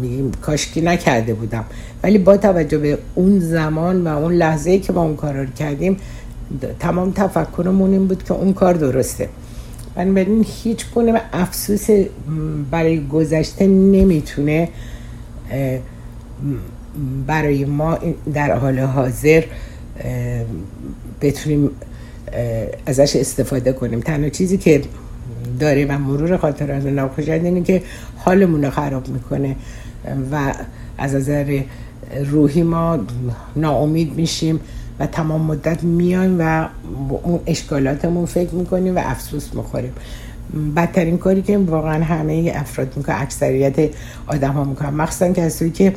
میگیم 0.01 0.31
کاشکی 0.31 0.81
نکرده 0.81 1.35
بودم. 1.35 1.65
ولی 2.03 2.19
با 2.19 2.37
توجه 2.37 2.79
به 2.79 2.99
اون 3.15 3.39
زمان 3.41 4.07
و 4.07 4.09
اون 4.19 4.33
لحظه 4.33 4.79
که 4.79 4.93
ما 4.93 5.03
اون 5.03 5.17
کار 5.17 5.35
رو 5.35 5.47
کردیم 5.47 5.97
تمام 6.81 7.13
تفکرمون 7.13 7.93
این 7.93 8.07
بود 8.07 8.23
که 8.23 8.33
اون 8.35 8.53
کار 8.53 8.75
درسته. 8.75 9.29
بنابراین 9.95 10.47
هیچ 10.49 10.87
گونه 10.95 11.21
افسوس 11.33 11.87
برای 12.71 13.07
گذشته 13.09 13.67
نمی‌تونه 13.67 14.69
برای 17.27 17.65
ما 17.65 17.99
در 18.35 18.59
حال 18.59 18.79
حاضر 18.79 19.45
بتونیم 21.21 21.71
ازش 22.87 23.17
استفاده 23.17 23.73
کنیم. 23.73 24.01
تنها 24.01 24.29
چیزی 24.29 24.59
که 24.59 24.83
داره 25.61 25.87
و 25.87 25.99
مرور 25.99 26.37
خاطرات 26.37 26.87
ناخوشایند 26.87 27.45
اینه 27.45 27.63
که 27.63 27.83
حالمون 28.17 28.65
رو 28.65 28.71
خراب 28.71 29.09
می‌کنه 29.09 29.57
و 30.33 30.55
از 30.99 31.15
نظر 31.15 31.61
روحی 32.31 32.63
ما 32.63 32.99
ناامید 33.57 34.17
میشیم 34.17 34.61
و 34.99 35.07
تمام 35.07 35.41
مدت 35.41 35.83
میایم 35.83 36.37
و 36.41 36.69
اون 37.23 37.41
اشکالاتمون 37.47 38.27
فکر 38.27 38.55
می‌کنیم 38.55 38.97
و 38.97 39.01
افسوس 39.05 39.55
می‌خوریم. 39.55 39.93
بدترین 40.77 41.19
کاری 41.19 41.43
که 41.43 41.59
واقعا 41.59 42.05
همه 42.05 42.53
افراد 42.55 42.97
می‌کنن 42.97 43.17
اکثریت 43.19 43.91
آدم 44.27 44.53
ها 44.53 44.65
می‌کنن. 44.65 44.91
مخصوصا 44.91 45.33
کسایی 45.33 45.71
که 45.71 45.95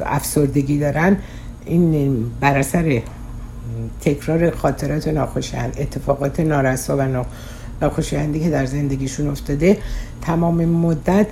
افسردگی 0.00 0.78
دارن 0.78 1.16
این 1.66 2.24
بر 2.40 2.58
اثر 2.58 3.02
تکرار 4.00 4.50
خاطرات 4.50 5.08
ناخوشایند 5.08 5.76
اتفاقات 5.78 6.40
نارسا 6.40 6.96
و 6.96 7.24
ناخوشایندی 7.82 8.40
که 8.40 8.50
در 8.50 8.66
زندگیشون 8.66 9.28
افتاده 9.28 9.78
تمام 10.22 10.64
مدت 10.64 11.26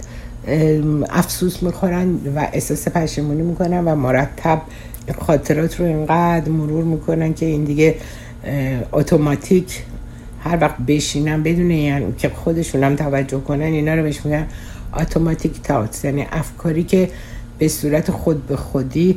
افسوس 1.11 1.63
می‌خورن 1.63 2.15
و 2.37 2.49
احساس 2.53 2.89
پشیمونی 2.89 3.43
می‌کنن 3.43 3.85
و 3.85 3.95
مرتب 3.95 4.63
خاطرات 5.19 5.81
رو 5.81 5.87
اینقدر 5.87 6.49
مرور 6.49 6.85
می‌کنن 6.85 7.35
که 7.35 7.47
این 7.47 7.65
دیگه 7.65 7.95
اتوماتیک 8.93 9.83
هر 10.41 10.59
وقت 10.61 10.77
بشینن 10.77 11.43
بدون 11.43 11.71
یعنی 11.71 12.15
که 12.19 12.29
خودشون 12.29 12.85
هم 12.85 12.97
توجه 12.97 13.41
کنن 13.41 13.63
اینا 13.63 13.95
رو 13.95 14.03
بهش 14.03 14.21
میگن 14.25 14.47
اتوماتیک 14.97 15.63
تاوتس. 15.63 16.05
یعنی 16.05 16.27
افکاری 16.33 16.85
که 16.85 17.09
به 17.59 17.69
صورت 17.69 18.11
خود 18.11 18.47
به 18.47 18.57
خودی 18.57 19.17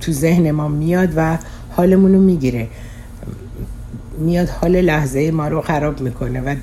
تو 0.00 0.12
ذهن 0.12 0.50
ما 0.50 0.68
میاد 0.68 1.12
و 1.16 1.38
حالمون 1.78 2.12
رو 2.12 2.20
می‌گیره. 2.20 2.68
میاد 4.18 4.48
حال 4.48 4.80
لحظه 4.80 5.30
ما 5.30 5.48
رو 5.48 5.60
خراب 5.60 6.00
می‌کنه 6.00 6.40
و 6.40 6.56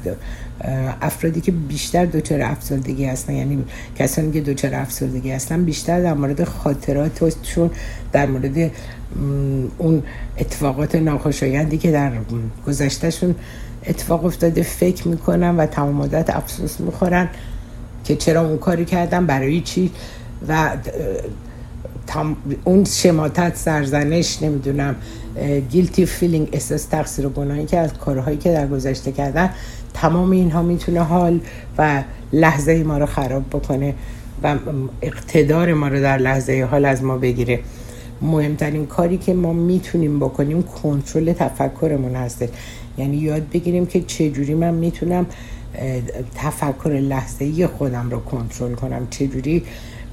افرادی 1.01 1.41
که 1.41 1.51
بیشتر 1.51 2.05
دچار 2.05 2.41
افسردگی 2.41 3.05
هستن 3.05 3.33
یعنی 3.33 3.63
کسانی 3.95 4.31
که 4.31 4.41
دچار 4.41 4.75
افسردگی 4.75 5.31
هستن 5.31 5.63
بیشتر 5.63 6.01
در 6.01 6.13
مورد 6.13 6.43
خاطراتشون 6.43 7.69
در 8.11 8.25
مورد 8.25 8.71
اون 9.77 10.03
اتفاقات 10.37 10.95
ناخوشایندی 10.95 11.77
که 11.77 11.91
در 11.91 12.11
گذشتهشون 12.67 13.35
اتفاق 13.87 14.25
افتاده 14.25 14.63
فکر 14.63 15.07
می‌کنن 15.07 15.55
و 15.55 15.65
تمام 15.65 15.95
مدت 15.95 16.29
افسوس 16.29 16.79
می‌خورن 16.79 17.29
که 18.03 18.15
چرا 18.15 18.47
اون 18.47 18.57
کاری 18.57 18.85
کردم 18.85 19.25
برای 19.25 19.61
چی؟ 19.61 19.91
و 20.47 20.77
اون 22.63 22.85
شماتت 22.85 23.55
سرزنش 23.55 24.43
نمی‌دونم 24.43 24.95
guilty 25.69 26.05
feeling 26.05 26.49
احساس 26.51 26.85
تقصیر 26.85 27.25
و 27.25 27.29
گناهی 27.29 27.65
که 27.65 27.77
از 27.77 27.93
کارهایی 27.93 28.37
که 28.37 28.51
در 28.51 28.67
گذشته 28.67 29.11
کردن 29.11 29.49
تمام 29.93 30.31
اینها 30.31 30.61
می‌تونه 30.61 31.03
حال 31.03 31.39
و 31.77 32.03
لحظه 32.33 32.83
ما 32.83 32.97
رو 32.97 33.05
خراب 33.05 33.43
بکنه 33.49 33.93
و 34.43 34.55
اقتدار 35.01 35.73
ما 35.73 35.87
رو 35.87 36.01
در 36.01 36.17
لحظه 36.17 36.67
حال 36.71 36.85
از 36.85 37.03
ما 37.03 37.17
بگیره. 37.17 37.59
مهمترین 38.21 38.85
کاری 38.85 39.17
که 39.17 39.33
ما 39.33 39.53
می‌تونیم 39.53 40.19
بکنیم 40.19 40.63
کنترل 40.63 41.33
تفکرمون 41.33 42.15
هسته 42.15 42.49
یعنی 42.97 43.17
یاد 43.17 43.49
بگیریم 43.49 43.85
که 43.85 44.01
چجوری 44.01 44.53
من 44.53 44.73
می‌تونم 44.73 45.25
تفکر 46.35 46.89
لحظه 46.89 47.67
خودم 47.67 48.09
رو 48.09 48.19
کنترل 48.19 48.73
کنم. 48.73 49.07
چجوری 49.09 49.63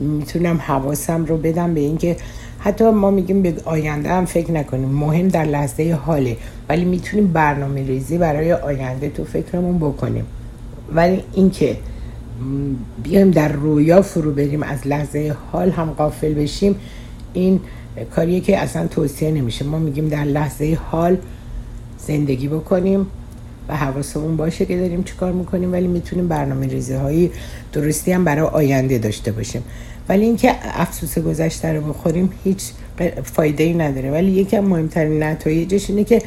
می‌تونم 0.00 0.56
حواسم 0.56 1.24
رو 1.24 1.36
بدم 1.36 1.74
به 1.74 1.80
اینکه 1.80 2.16
حتی 2.58 2.90
ما 2.90 3.10
میگیم 3.10 3.42
به 3.42 3.54
آینده 3.64 4.08
هم 4.08 4.24
فکر 4.24 4.52
نکنیم 4.52 4.88
مهم 4.88 5.28
در 5.28 5.44
لحظه 5.44 5.98
حاله 6.04 6.36
ولی 6.68 6.84
می‌تونیم 6.84 7.26
برنامه 7.26 7.86
ریزی 7.86 8.18
برای 8.18 8.52
آینده 8.52 9.08
تو 9.08 9.24
فکرمون 9.24 9.78
بکنیم. 9.78 10.24
ولی 10.94 11.22
اینکه 11.32 11.76
بیایم 13.02 13.30
در 13.30 13.52
رویا 13.52 14.02
فرو 14.02 14.32
بریم 14.32 14.62
از 14.62 14.86
لحظه 14.86 15.36
حال 15.52 15.70
هم 15.70 15.90
قافل 15.90 16.34
بشیم 16.34 16.76
این 17.32 17.60
کاریه 18.16 18.40
که 18.40 18.58
اصلا 18.58 18.86
توصیه 18.86 19.30
نمیشه. 19.30 19.64
ما 19.64 19.78
میگیم 19.78 20.08
در 20.08 20.24
لحظه 20.24 20.78
حال 20.90 21.16
زندگی 21.98 22.48
بکنیم. 22.48 23.06
و 23.68 23.76
حواسمون 23.76 24.36
باشه 24.36 24.66
که 24.66 24.76
داریم 24.76 25.02
چیکار 25.02 25.32
می‌کنیم 25.32 25.72
ولی 25.72 25.86
می‌تونیم 25.86 26.28
برنامه 26.28 26.66
ریزی 26.66 26.94
هایی 26.94 27.30
درستی 27.72 28.12
هم 28.12 28.24
برای 28.24 28.46
آینده 28.46 28.98
داشته 28.98 29.32
باشیم. 29.32 29.62
ولی 30.08 30.24
اینکه 30.24 30.54
افسوس 30.62 31.18
گذشته 31.18 31.72
رو 31.72 31.80
بخوریم 31.80 32.30
هیچ 32.44 32.62
فایده 33.24 33.64
ای 33.64 33.74
نداره. 33.74 34.10
ولی 34.10 34.30
یکی 34.30 34.56
از 34.56 34.64
مهمترین 34.64 35.22
نتایجش 35.22 35.90
اینه 35.90 36.04
که 36.04 36.22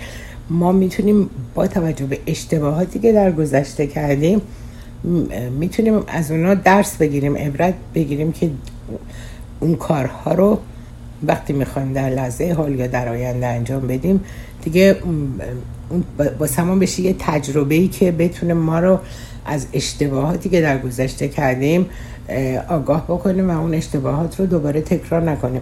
ما 0.50 0.72
می‌تونیم 0.72 1.30
با 1.56 1.68
توجه 1.68 2.06
به 2.06 2.20
اشتباهاتی 2.27 3.00
که 3.00 3.13
در 3.13 3.32
گذشته 3.32 3.88
کردیم 3.88 4.42
می‌تونیم 5.60 6.04
از 6.08 6.32
اونا 6.32 6.54
درس 6.54 6.98
بگیریم 6.98 7.38
عبرت 7.38 7.74
بگیریم 7.96 8.32
که 8.32 8.50
اون 9.60 9.75
کارها 9.75 10.34
رو 10.34 10.60
وقتی 11.24 11.54
می‌خوایم 11.54 11.94
در 11.94 12.10
لحظه 12.10 12.54
حال 12.58 12.75
یا 12.75 12.88
در 12.88 13.10
آینده 13.10 13.48
انجام 13.48 13.88
بدیم 13.88 14.24
دیگه 14.63 14.96
با 16.39 16.48
سمان 16.48 16.80
بشه 16.80 17.01
یه 17.01 17.15
تجربه 17.20 17.75
ای 17.75 17.88
که 17.88 18.12
بتونه 18.12 18.54
ما 18.54 18.80
رو 18.80 19.00
از 19.46 19.68
اشتباهاتی 19.74 20.50
که 20.50 20.62
در 20.62 20.77
گذشته 20.77 21.27
کردیم 21.27 21.86
آگاه 22.70 23.04
بکنیم 23.04 23.50
و 23.50 23.60
اون 23.62 23.74
اشتباهات 23.74 24.39
رو 24.39 24.46
دوباره 24.46 24.82
تکرار 24.82 25.22
نکنیم 25.22 25.62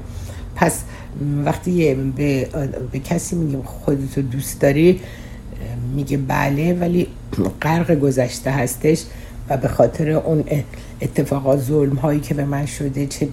پس 0.55 0.81
وقتی 1.45 1.93
به, 1.93 2.47
به 2.91 2.99
کسی 2.99 3.35
میگیم 3.35 3.61
خودتو 3.61 4.21
دوست 4.21 4.61
داری 4.61 4.99
میگه 5.95 6.17
بله 6.17 6.73
ولی 6.73 7.07
غرق 7.61 7.99
گذشته 7.99 8.51
هستش 8.51 9.03
و 9.49 9.57
به 9.57 9.67
خاطر 9.67 10.09
اون 10.09 10.43
اتفاقات 11.01 11.59
ظلم 11.59 11.95
هایی 11.95 12.19
که 12.19 12.33
به 12.33 12.45
من 12.45 12.65
شده 12.65 13.07
چه 13.07 13.27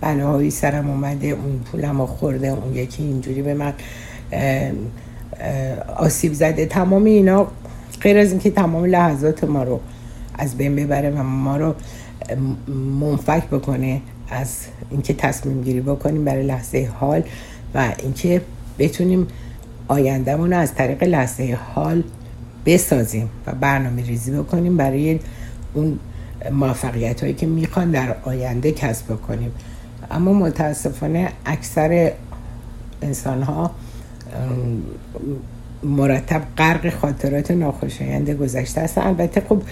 بلاهایی 0.00 0.50
سرم 0.50 0.90
اومده 0.90 1.26
اون 1.26 1.60
پولم 1.72 2.06
خورده 2.06 2.48
اون 2.48 2.74
یکی 2.74 3.02
اینجوری 3.02 3.42
به 3.42 3.54
من 3.54 3.72
آسیب 5.96 6.32
زده. 6.32 6.66
تمام 6.66 7.04
اینا 7.04 7.46
غیر 8.00 8.18
از 8.18 8.30
اینکه 8.30 8.50
تمام 8.50 8.84
لحظات 8.84 9.44
ما 9.44 9.62
رو 9.62 9.80
از 10.34 10.56
بین 10.56 10.76
ببره 10.76 11.10
و 11.10 11.22
ما 11.22 11.56
رو 11.56 11.74
منفک 13.00 13.46
بکنه 13.48 14.00
از 14.30 14.56
اینکه 14.90 15.14
تصمیم 15.14 15.62
گیری 15.62 15.80
بکنیم 15.80 16.24
برای 16.24 16.42
لحظه 16.42 16.90
حال 16.94 17.22
و 17.74 17.92
اینکه 17.98 18.40
بتونیم 18.78 19.26
آیندهمون 19.88 20.52
رو 20.52 20.58
از 20.58 20.74
طریق 20.74 21.02
لحظه 21.02 21.58
حال 21.74 22.02
بسازیم 22.66 23.30
و 23.46 23.52
برنامه 23.52 24.02
ریزی 24.02 24.30
بکنیم 24.30 24.76
برای 24.76 25.18
اون 25.74 25.98
موفقیت 26.52 27.20
هایی 27.20 27.34
که 27.34 27.46
می‌خوان 27.46 27.90
در 27.90 28.16
آینده 28.24 28.72
کسب 28.72 29.12
بکنیم. 29.12 29.52
اما 30.10 30.32
متاسفانه 30.32 31.28
اکثر 31.46 32.12
انسان 33.02 33.42
ها 33.42 33.70
مرتب 35.82 36.42
غرق 36.58 36.90
خاطرات 36.90 37.50
ناخوشایند 37.50 38.30
گذشته 38.30 38.80
است. 38.80 38.98
البته 38.98 39.42
خب 39.48 39.62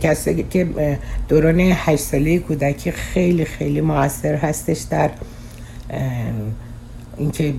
کسی 0.00 0.42
که 0.50 0.98
دوران 1.28 1.60
هشت 1.60 2.02
ساله 2.02 2.38
کودکی 2.38 2.90
خیلی 2.90 3.44
خیلی 3.44 3.80
موثر 3.80 4.34
هستش 4.34 4.80
در 4.80 5.10
اینکه 7.16 7.54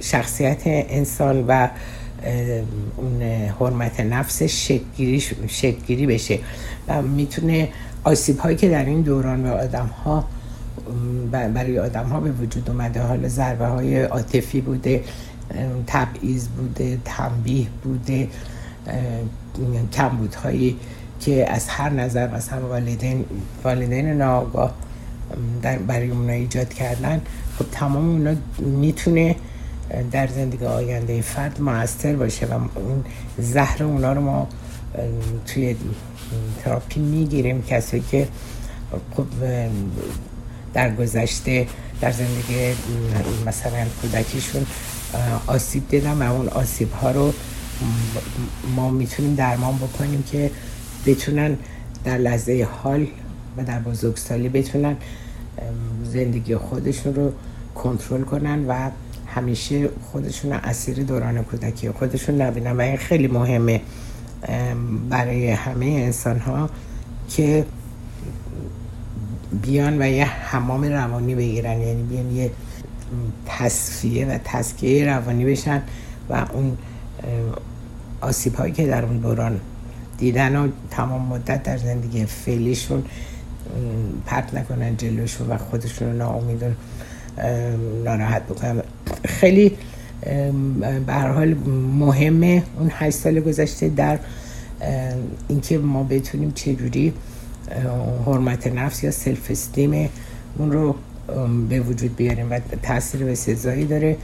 شخصیت 0.00 0.62
انسان 0.64 1.44
و 1.48 1.68
اون 2.96 3.22
حرمت 3.60 4.00
نفسش 4.00 4.72
شکلگیری 5.48 6.06
بشه. 6.06 6.38
و 6.88 7.02
می‌تونه 7.02 7.68
آسیب 8.04 8.38
هایی 8.38 8.56
که 8.56 8.68
در 8.68 8.84
این 8.84 9.00
دوران 9.00 9.42
به 9.42 9.50
آدم 9.50 9.86
ها 10.04 10.24
برای 11.32 11.78
آدم 11.78 12.04
ها 12.04 12.20
به 12.20 12.30
وجود 12.30 12.70
اومده. 12.70 13.02
حال 13.02 13.28
ضربه 13.28 13.66
های 13.66 14.02
عاطفی 14.02 14.60
بوده 14.60 15.04
تبعیض 15.86 16.48
بوده 16.48 16.98
تنبیه 17.04 17.66
بوده 17.82 18.28
کمبودهایی 19.92 20.76
که 21.20 21.52
از 21.52 21.68
هر 21.68 21.90
نظر 21.90 22.34
مثلا 22.34 22.68
والدین 22.68 23.24
والدین 23.64 24.06
ناآگاه 24.06 24.74
در 25.62 25.78
برای 25.78 26.10
اونا 26.10 26.32
ایجاد 26.32 26.68
کردن. 26.68 27.20
خب 27.58 27.64
تمام 27.72 28.08
اونا 28.08 28.34
می‌تونه 28.58 29.36
در 30.12 30.26
زندگی 30.26 30.64
آینده 30.64 31.20
فرد 31.20 31.60
موثر 31.60 32.16
باشه 32.16 32.46
و 32.46 32.52
اون 32.52 33.04
زهر 33.38 33.82
اونا 33.82 34.12
رو 34.12 34.20
ما 34.20 34.48
توی 35.46 35.76
تراپی 36.64 37.00
می‌گیریم. 37.00 37.62
کسی 37.62 38.00
که 38.00 38.28
خب 39.16 39.26
در 40.74 40.94
گذشته 40.94 41.66
در 42.00 42.12
زندگی 42.12 42.74
مثلا 43.46 43.86
کودکیشون 44.02 44.66
آسیب 45.46 45.88
دیدن 45.88 46.22
و 46.22 46.34
اون 46.34 46.48
آسیب 46.48 46.92
ها 46.92 47.10
رو 47.10 47.32
ما 48.76 48.90
می‌تونیم 48.90 49.34
درمان 49.34 49.76
بکنیم 49.76 50.22
که 50.22 50.50
بتونن 51.06 51.56
در 52.04 52.18
لحظه 52.18 52.68
حال 52.82 53.06
و 53.56 53.64
در 53.64 53.78
بزرگسالی 53.78 54.48
بتونن 54.48 54.96
زندگی 56.04 56.56
خودشون 56.56 57.14
رو 57.14 57.32
کنترل 57.74 58.22
کنن 58.22 58.66
و 58.68 58.90
همیشه 59.26 59.88
خودشون 60.12 60.52
اسیر 60.52 61.02
دوران 61.02 61.44
کودکی 61.44 61.90
خودشون 61.90 62.42
نبینن. 62.42 62.76
و 62.76 62.80
این 62.80 62.96
خیلی 62.96 63.26
مهمه 63.26 63.80
برای 65.10 65.50
همه 65.50 65.86
انسان 65.86 66.38
ها 66.38 66.70
که 67.28 67.64
بیان 69.62 70.02
و 70.02 70.10
یه 70.10 70.24
حمام 70.24 70.84
روانی 70.84 71.34
بگیرن. 71.34 71.80
یعنی 71.80 72.02
بیان 72.02 72.36
یه 72.36 72.50
تصفیه 73.46 74.26
و 74.26 74.38
تسکیه 74.44 75.06
روانی 75.06 75.44
بشن 75.44 75.82
و 76.28 76.46
اون 76.52 76.78
آسیب 78.20 78.54
هایی 78.54 78.72
که 78.72 78.86
در 78.86 79.04
اون 79.04 79.18
دوران 79.18 79.60
دیدن 80.18 80.56
و 80.56 80.68
تمام 80.90 81.26
مدت 81.26 81.62
در 81.62 81.76
زندگی 81.76 82.26
فعلیشون 82.26 83.04
پرت 84.26 84.54
نکنن 84.54 84.96
جلوشون 84.96 85.48
و 85.48 85.58
خودشون 85.58 86.08
رو 86.08 86.16
ناامید 86.16 86.62
ناراحت 88.04 88.42
بکنن. 88.42 88.82
خیلی 89.24 89.76
به 91.06 91.14
حال 91.14 91.54
مهمه 91.98 92.62
اون 92.78 92.90
هشت 92.94 93.16
سال 93.16 93.40
گذشته 93.40 93.88
در 93.88 94.18
اینکه 95.48 95.78
ما 95.78 96.02
بتونیم 96.02 96.52
چجوری 96.52 97.12
حرمت 98.26 98.66
نفس 98.66 99.04
یا 99.04 99.10
سلف 99.10 99.50
استیم 99.50 100.10
اون 100.58 100.72
رو 100.72 100.94
به 101.68 101.80
وجود 101.80 102.16
بیاریم 102.16 102.50
و 102.50 102.60
تاثیر 102.82 103.24
به 103.24 103.34
سزایی 103.34 103.84
داره. 103.84 104.16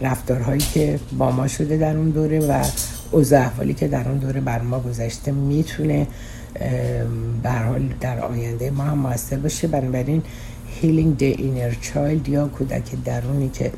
رفتارهایی 0.00 0.60
که 0.60 1.00
با 1.18 1.30
ما 1.30 1.48
شده 1.48 1.76
در 1.76 1.96
اون 1.96 2.10
دوره 2.10 2.40
و 2.40 2.64
اوضاع 3.10 3.40
احوالی 3.40 3.74
که 3.74 3.88
در 3.88 4.08
اون 4.08 4.18
دوره 4.18 4.40
بر 4.40 4.62
ما 4.62 4.80
گذشته 4.80 5.32
می‌تونه 5.32 6.06
به 7.42 7.50
حال 7.50 7.88
در 8.00 8.20
آینده 8.20 8.70
ما 8.70 8.82
هم 8.84 8.98
موثر 8.98 9.36
باشه. 9.36 9.66
بنابراین 9.68 10.22
healing 10.66 11.16
the 11.16 11.26
inner 11.26 11.74
child 11.80 12.28
یا 12.28 12.48
کودک 12.48 13.04
درونی 13.04 13.48
که 13.48 13.72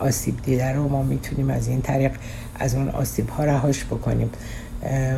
آسیب 0.00 0.42
دیده 0.42 0.72
رو 0.72 0.88
ما 0.88 1.02
می‌تونیم 1.02 1.50
از 1.50 1.68
این 1.68 1.82
طریق 1.82 2.12
از 2.54 2.74
اون 2.74 2.88
آسیب 2.88 3.28
ها 3.28 3.44
رهاش 3.44 3.84
بکنیم. 3.84 4.30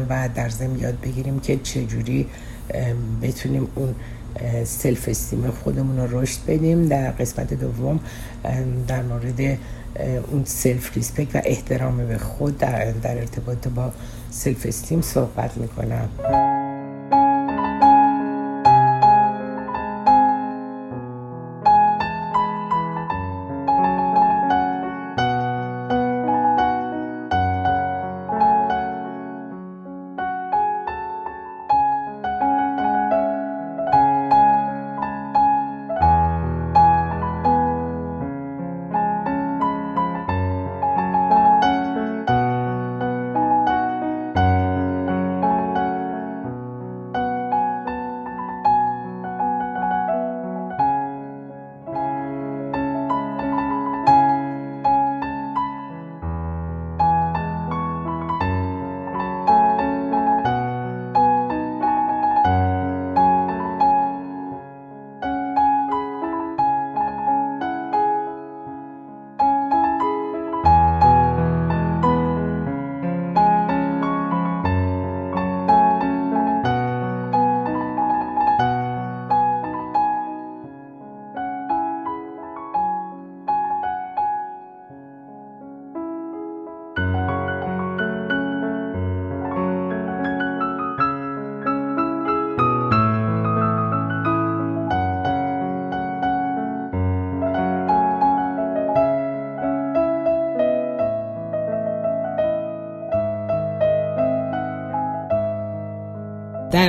و 0.09 0.29
در 0.35 0.49
ضمن 0.49 0.79
یاد 0.79 1.01
بگیریم 1.01 1.41
که 1.41 1.57
چجوری 1.57 2.27
بتونیم 3.23 3.69
اون 3.75 3.95
self 4.65 5.09
esteem 5.09 5.51
خودمون 5.51 5.99
رو 5.99 6.21
رشد 6.21 6.39
بدیم. 6.47 6.87
در 6.89 7.11
قسمت 7.11 7.55
دوم 7.55 8.01
در 8.89 9.03
مورد 9.03 9.59
اون 10.33 10.43
self 10.45 10.97
respect 10.97 11.37
و 11.37 11.41
احترام 11.45 11.97
به 11.97 12.19
خود 12.19 12.59
در, 12.59 12.93
در 12.93 13.19
ارتباط 13.19 13.69
با 13.69 13.93
self 14.31 14.67
esteem 14.67 15.03
صحبت 15.03 15.57
می‌کنم. 15.57 16.09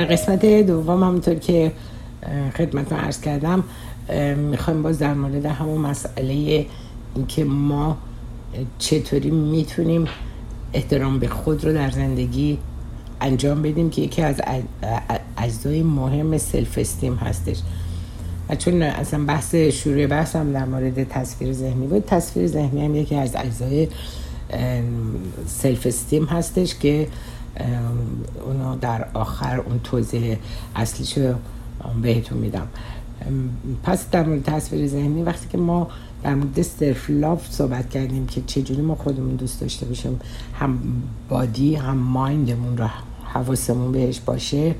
در 0.00 0.06
قسمت 0.06 0.46
دوم 0.46 1.02
همونطور 1.02 1.34
که 1.34 1.72
خدمت 2.56 2.92
عرض 2.92 3.20
کردم 3.20 3.64
می‌خوایم 4.36 4.82
باز 4.82 4.98
در 4.98 5.14
مورد 5.14 5.46
همون 5.46 5.80
مسئله 5.80 6.66
اینکه 7.14 7.44
ما 7.44 7.96
چطوری 8.78 9.30
می‌تونیم 9.30 10.04
احترام 10.72 11.18
به 11.18 11.28
خود 11.28 11.64
رو 11.64 11.72
در 11.72 11.90
زندگی 11.90 12.58
انجام 13.20 13.62
بدیم 13.62 13.90
که 13.90 14.02
یکی 14.02 14.22
از 14.22 14.40
اجزای 15.38 15.82
مهم 15.82 16.38
سلف 16.38 16.78
استیم 16.78 17.14
هستش. 17.14 17.58
و 18.48 18.54
چون 18.54 18.82
اصلا 18.82 19.24
بحث 19.24 19.54
شروع 19.54 20.06
بحث 20.06 20.36
هم 20.36 20.52
در 20.52 20.64
مورد 20.64 21.08
تصویر 21.08 21.52
ذهنی 21.52 21.86
بود 21.86 22.04
تصویر 22.06 22.46
ذهنی 22.46 22.84
هم 22.84 22.94
یکی 22.94 23.14
از 23.14 23.36
اجزای 23.36 23.88
self 25.46 25.86
esteem 25.86 26.24
هستش 26.24 26.74
که 26.74 27.08
اونو 28.46 28.76
در 28.76 29.06
آخر 29.14 29.60
اون 29.60 29.80
توضیح 29.84 30.36
اصلیشو 30.76 31.34
بهتون 32.02 32.38
میدم. 32.38 32.68
پس 33.82 34.10
در 34.10 34.26
مورد 34.26 34.42
تصویر 34.42 34.86
ذهنی 34.88 35.22
وقتی 35.22 35.48
که 35.48 35.58
ما 35.58 35.88
در 36.22 36.34
مورد 36.34 36.62
self 36.62 37.10
love 37.10 37.50
صحبت 37.50 37.90
کردیم 37.90 38.26
که 38.26 38.42
چجوری 38.46 38.82
ما 38.82 38.94
خودمون 38.94 39.36
دوست 39.36 39.60
داشته 39.60 39.86
باشیم 39.86 40.20
هم 40.54 40.78
body 41.28 41.74
هم 41.74 41.96
mind 41.96 42.42
مون 42.42 42.76
رو 42.76 42.86
حواسمون 43.24 43.92
بهش 43.92 44.20
باشه 44.20 44.74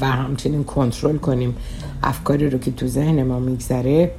و 0.00 0.06
همچنین 0.06 0.64
کنترل 0.64 1.16
کنیم. 1.16 1.56
افکاری 2.02 2.50
رو 2.50 2.58
که 2.58 2.70
تو 2.70 2.86
ذهن 2.86 3.22
ما 3.22 3.38
میگذره 3.38 4.10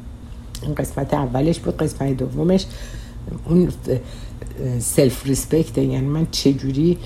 این 0.61 0.75
قسمت 0.75 1.13
اولش 1.13 1.59
بود 1.59 1.77
قسمت 1.77 2.17
دومش. 2.17 2.65
اون 3.45 3.69
self 4.79 5.25
respect 5.25 5.77
یعنی 5.77 6.07
من 6.07 6.27
چجوری 6.31 6.97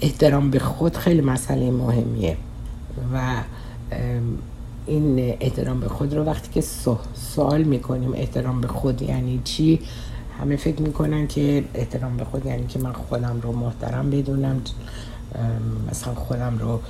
احترام 0.00 0.50
به 0.50 0.58
خود 0.58 0.96
خیلی 0.96 1.20
مسئله 1.20 1.70
مهمیه. 1.70 2.36
و 3.14 3.42
این 4.86 5.34
احترام 5.40 5.80
به 5.80 5.88
خود 5.88 6.14
رو 6.14 6.24
وقتی 6.24 6.50
که 6.52 6.60
سوال 7.14 7.62
می‌کنیم 7.62 8.12
احترام 8.14 8.60
به 8.60 8.68
خود 8.68 9.02
یعنی 9.02 9.40
چی؟ 9.44 9.80
همه 10.40 10.56
فکر 10.56 10.82
می‌کنن 10.82 11.26
که 11.26 11.64
احترام 11.74 12.16
به 12.16 12.24
خود 12.24 12.46
یعنی 12.46 12.66
که 12.66 12.78
من 12.78 12.92
خودم 12.92 13.40
رو 13.42 13.52
محترم 13.52 14.10
بدونم 14.10 14.62
مثلا 15.90 16.14
خودم 16.14 16.58
رو 16.58 16.80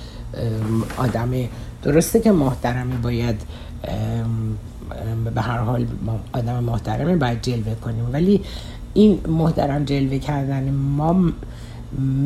آدم 0.97 1.31
درسته 1.83 2.21
که 2.21 2.33
محترمی 2.33 2.97
باید 2.97 3.41
به 5.35 5.41
هر 5.41 5.59
حال 5.59 5.87
آدم 6.33 6.65
محترمی 6.65 7.17
باید 7.17 7.43
جلوه 7.43 7.75
کنیم. 7.75 8.07
ولی 8.13 8.41
این 8.95 9.21
محترم 9.29 9.85
جلوه 9.85 10.19
کردن 10.19 10.71
ما 10.71 11.33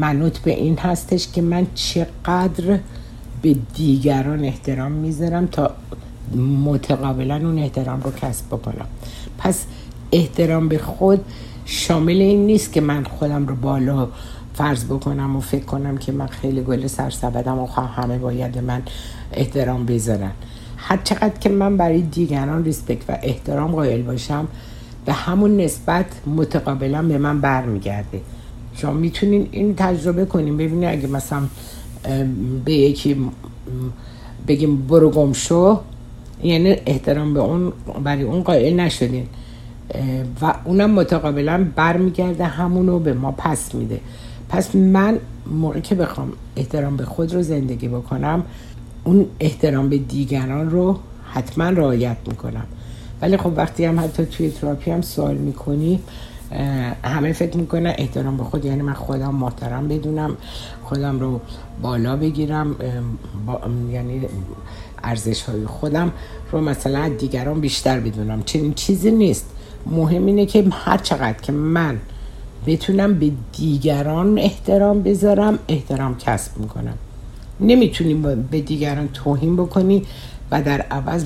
منوط 0.00 0.38
به 0.38 0.50
این 0.50 0.78
هستش 0.78 1.28
که 1.28 1.42
من 1.42 1.66
چقدر 1.74 2.78
به 3.42 3.56
دیگران 3.74 4.44
احترام 4.44 4.92
می‌ذارم 4.92 5.46
تا 5.46 5.70
متقابلا 6.64 7.36
اون 7.36 7.58
احترام 7.58 8.00
رو 8.00 8.10
کسب 8.10 8.46
بکنم. 8.46 8.86
پس 9.38 9.64
احترام 10.12 10.68
به 10.68 10.78
خود 10.78 11.24
شامل 11.64 12.20
این 12.20 12.46
نیست 12.46 12.72
که 12.72 12.80
من 12.80 13.04
خودم 13.04 13.46
رو 13.46 13.56
بالا 13.56 14.08
فرض 14.54 14.84
بکنم 14.84 15.36
و 15.36 15.40
فکر 15.40 15.64
کنم 15.64 15.96
که 15.96 16.12
من 16.12 16.26
خیلی 16.26 16.62
گل 16.62 16.86
سرسبدم 16.86 17.58
و 17.58 17.66
همه 17.66 18.18
باید 18.18 18.58
من 18.58 18.82
احترام 19.32 19.86
بذارن. 19.86 20.32
هر 20.76 20.96
چقدر 21.04 21.38
که 21.40 21.48
من 21.48 21.76
برای 21.76 22.02
دیگران 22.02 22.64
ریسپکت 22.64 23.10
و 23.10 23.18
احترام 23.22 23.72
قائل 23.72 24.02
باشم 24.02 24.48
به 25.06 25.12
همون 25.12 25.56
نسبت 25.56 26.06
متقابلا 26.26 27.02
به 27.02 27.18
من 27.18 27.40
برمیگرده. 27.40 28.20
شما 28.74 28.92
می‌تونین 28.92 29.48
این 29.50 29.74
تجربه 29.74 30.24
کنیم 30.24 30.56
ببینید 30.56 30.88
اگه 30.88 31.06
مثلا 31.06 31.42
به 32.64 32.72
یکی 32.72 33.16
بگیم 34.48 34.76
برو 34.76 35.10
گم 35.10 35.32
یعنی 36.42 36.76
احترام 36.86 37.34
به 37.34 37.40
اون 37.40 37.72
برای 38.04 38.22
اون 38.22 38.42
قائل 38.42 38.80
نشدین. 38.80 39.26
و 40.42 40.54
اونم 40.64 40.90
متقابلا 40.90 41.66
برمیگرده 41.76 42.44
همونو 42.44 42.98
به 42.98 43.14
ما 43.14 43.32
پس 43.32 43.74
میده. 43.74 44.00
پس 44.48 44.74
من 44.74 45.18
موقعی 45.46 45.82
که 45.82 45.94
بخوام 45.94 46.32
احترام 46.56 46.96
به 46.96 47.04
خود 47.04 47.34
رو 47.34 47.42
زندگی 47.42 47.88
بکنم 47.88 48.44
اون 49.04 49.26
احترام 49.40 49.88
به 49.88 49.98
دیگران 49.98 50.70
رو 50.70 50.98
حتما 51.32 51.68
رعایت 51.68 52.16
می‌کنم. 52.28 52.64
ولی 53.22 53.36
خب 53.36 53.52
وقتی 53.56 53.84
هم 53.84 54.00
حتی 54.00 54.26
توی 54.26 54.50
تراپی 54.50 54.90
هم 54.90 55.02
سوال 55.02 55.34
می‌کنی 55.34 56.00
همه 57.04 57.32
فکر 57.32 57.56
می‌کنن 57.56 57.94
احترام 57.98 58.36
به 58.36 58.44
خود 58.44 58.64
یعنی 58.64 58.82
من 58.82 58.92
خودم 58.92 59.34
محترم 59.34 59.88
بدونم 59.88 60.36
خودم 60.84 61.20
رو 61.20 61.40
بالا 61.82 62.16
بگیرم 62.16 62.76
یعنی 63.92 64.20
ارزش 65.04 65.42
های 65.42 65.66
خودم 65.66 66.12
رو 66.52 66.60
مثلا 66.60 67.08
دیگران 67.08 67.60
بیشتر 67.60 68.00
بدونم. 68.00 68.42
چنین 68.42 68.74
چیزی 68.74 69.10
نیست. 69.10 69.46
مهم 69.86 70.26
اینه 70.26 70.46
که 70.46 70.64
هر 70.70 70.98
چقدر 70.98 71.40
که 71.42 71.52
من 71.52 71.98
بتونم 72.66 73.14
به 73.14 73.32
دیگران 73.52 74.38
احترام 74.38 75.02
بذارم 75.02 75.58
احترام 75.68 76.16
کسب 76.16 76.58
می‌کنم. 76.58 76.94
نمی‌تونی 77.60 78.14
به 78.50 78.60
دیگران 78.60 79.08
توهین 79.08 79.56
بکنی 79.56 80.02
و 80.50 80.62
در 80.62 80.80
عوض 80.80 81.24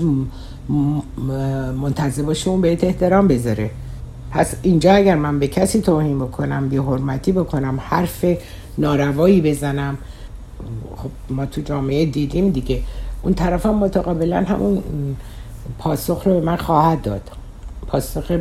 منتظر 1.80 2.22
باشه 2.22 2.50
اون 2.50 2.60
بهت 2.60 2.84
احترام 2.84 3.28
بذاره. 3.28 3.70
پس 4.30 4.54
اینجا 4.62 4.92
اگر 4.92 5.14
من 5.14 5.38
به 5.38 5.48
کسی 5.48 5.80
توهین 5.80 6.18
بکنم 6.18 6.68
بی 6.68 6.76
حرمتی 6.76 7.32
بکنم 7.32 7.80
حرف 7.80 8.24
ناروایی 8.78 9.40
بزنم 9.40 9.98
خب 10.96 11.10
ما 11.30 11.46
تو 11.46 11.60
جامعه 11.60 12.06
دیدیم 12.06 12.50
دیگه. 12.50 12.82
اون 13.22 13.34
طرف 13.34 13.66
هم 13.66 13.74
متقابلا 13.74 14.44
همون 14.44 14.82
پاسخ 15.78 16.26
رو 16.26 16.34
به 16.34 16.40
من 16.40 16.56
خواهد 16.56 17.02
داد. 17.02 17.30
پاسخ 17.86 18.32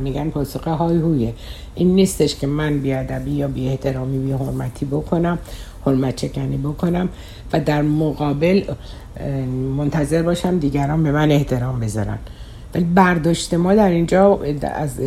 میگن 0.00 0.30
پاسخ 0.30 0.68
های 0.68 0.96
هویه. 0.96 1.34
این 1.74 1.94
نیستش 1.94 2.36
که 2.36 2.46
من 2.46 2.78
بیادبی 2.78 3.30
یا 3.30 3.48
بی 3.48 3.68
احترامی 3.68 4.18
بی 4.18 4.32
حرمتی 4.32 4.86
بکنم. 4.86 5.38
حرمت 5.86 6.16
چکنی 6.16 6.56
بکنم 6.56 7.08
و 7.52 7.60
در 7.60 7.82
مقابل 7.82 8.62
منتظر 9.76 10.22
باشم 10.22 10.58
دیگران 10.58 11.02
به 11.02 11.12
من 11.12 11.30
احترام 11.30 11.80
بذارن. 11.80 12.18
ولی 12.74 12.84
برداشت 12.84 13.54
ما 13.54 13.74
در 13.74 13.88
اینجا 13.88 14.40
از 14.74 15.00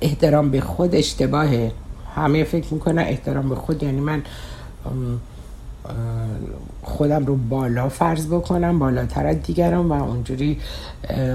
احترام 0.00 0.50
به 0.50 0.60
خود 0.60 0.94
اشتباهه. 0.94 1.72
همه 2.14 2.44
فکر 2.44 2.74
می‌کنن 2.74 3.02
احترام 3.02 3.48
به 3.48 3.54
خود 3.54 3.82
یعنی 3.82 4.00
من 4.00 4.22
خودم 6.82 7.26
رو 7.26 7.36
بالا 7.36 7.88
فرض 7.88 8.26
بکنم 8.26 8.78
بالاتر 8.78 9.26
از 9.26 9.42
دیگران 9.42 9.86
و 9.88 9.92
اونجوری 9.92 10.58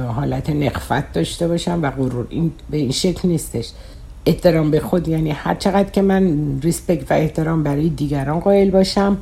حالت 0.08 0.50
نقفت 0.50 1.14
داشته 1.14 1.48
باشم 1.48 1.80
و 1.82 1.92
غرور. 1.92 2.28
این 2.30 2.52
به 2.70 2.78
این 2.78 2.92
شکل 2.92 3.28
نیستش. 3.28 3.72
احترام 4.26 4.72
به 4.72 4.80
خود 4.80 5.08
یعنی 5.08 5.32
هر 5.32 5.56
چقدر 5.56 5.90
که 5.90 6.02
من 6.02 6.60
ریسپکت 6.62 7.12
و 7.12 7.14
احترام 7.14 7.64
برای 7.64 7.90
دیگران 7.90 8.40
قائل 8.40 8.70
باشم 8.70 9.18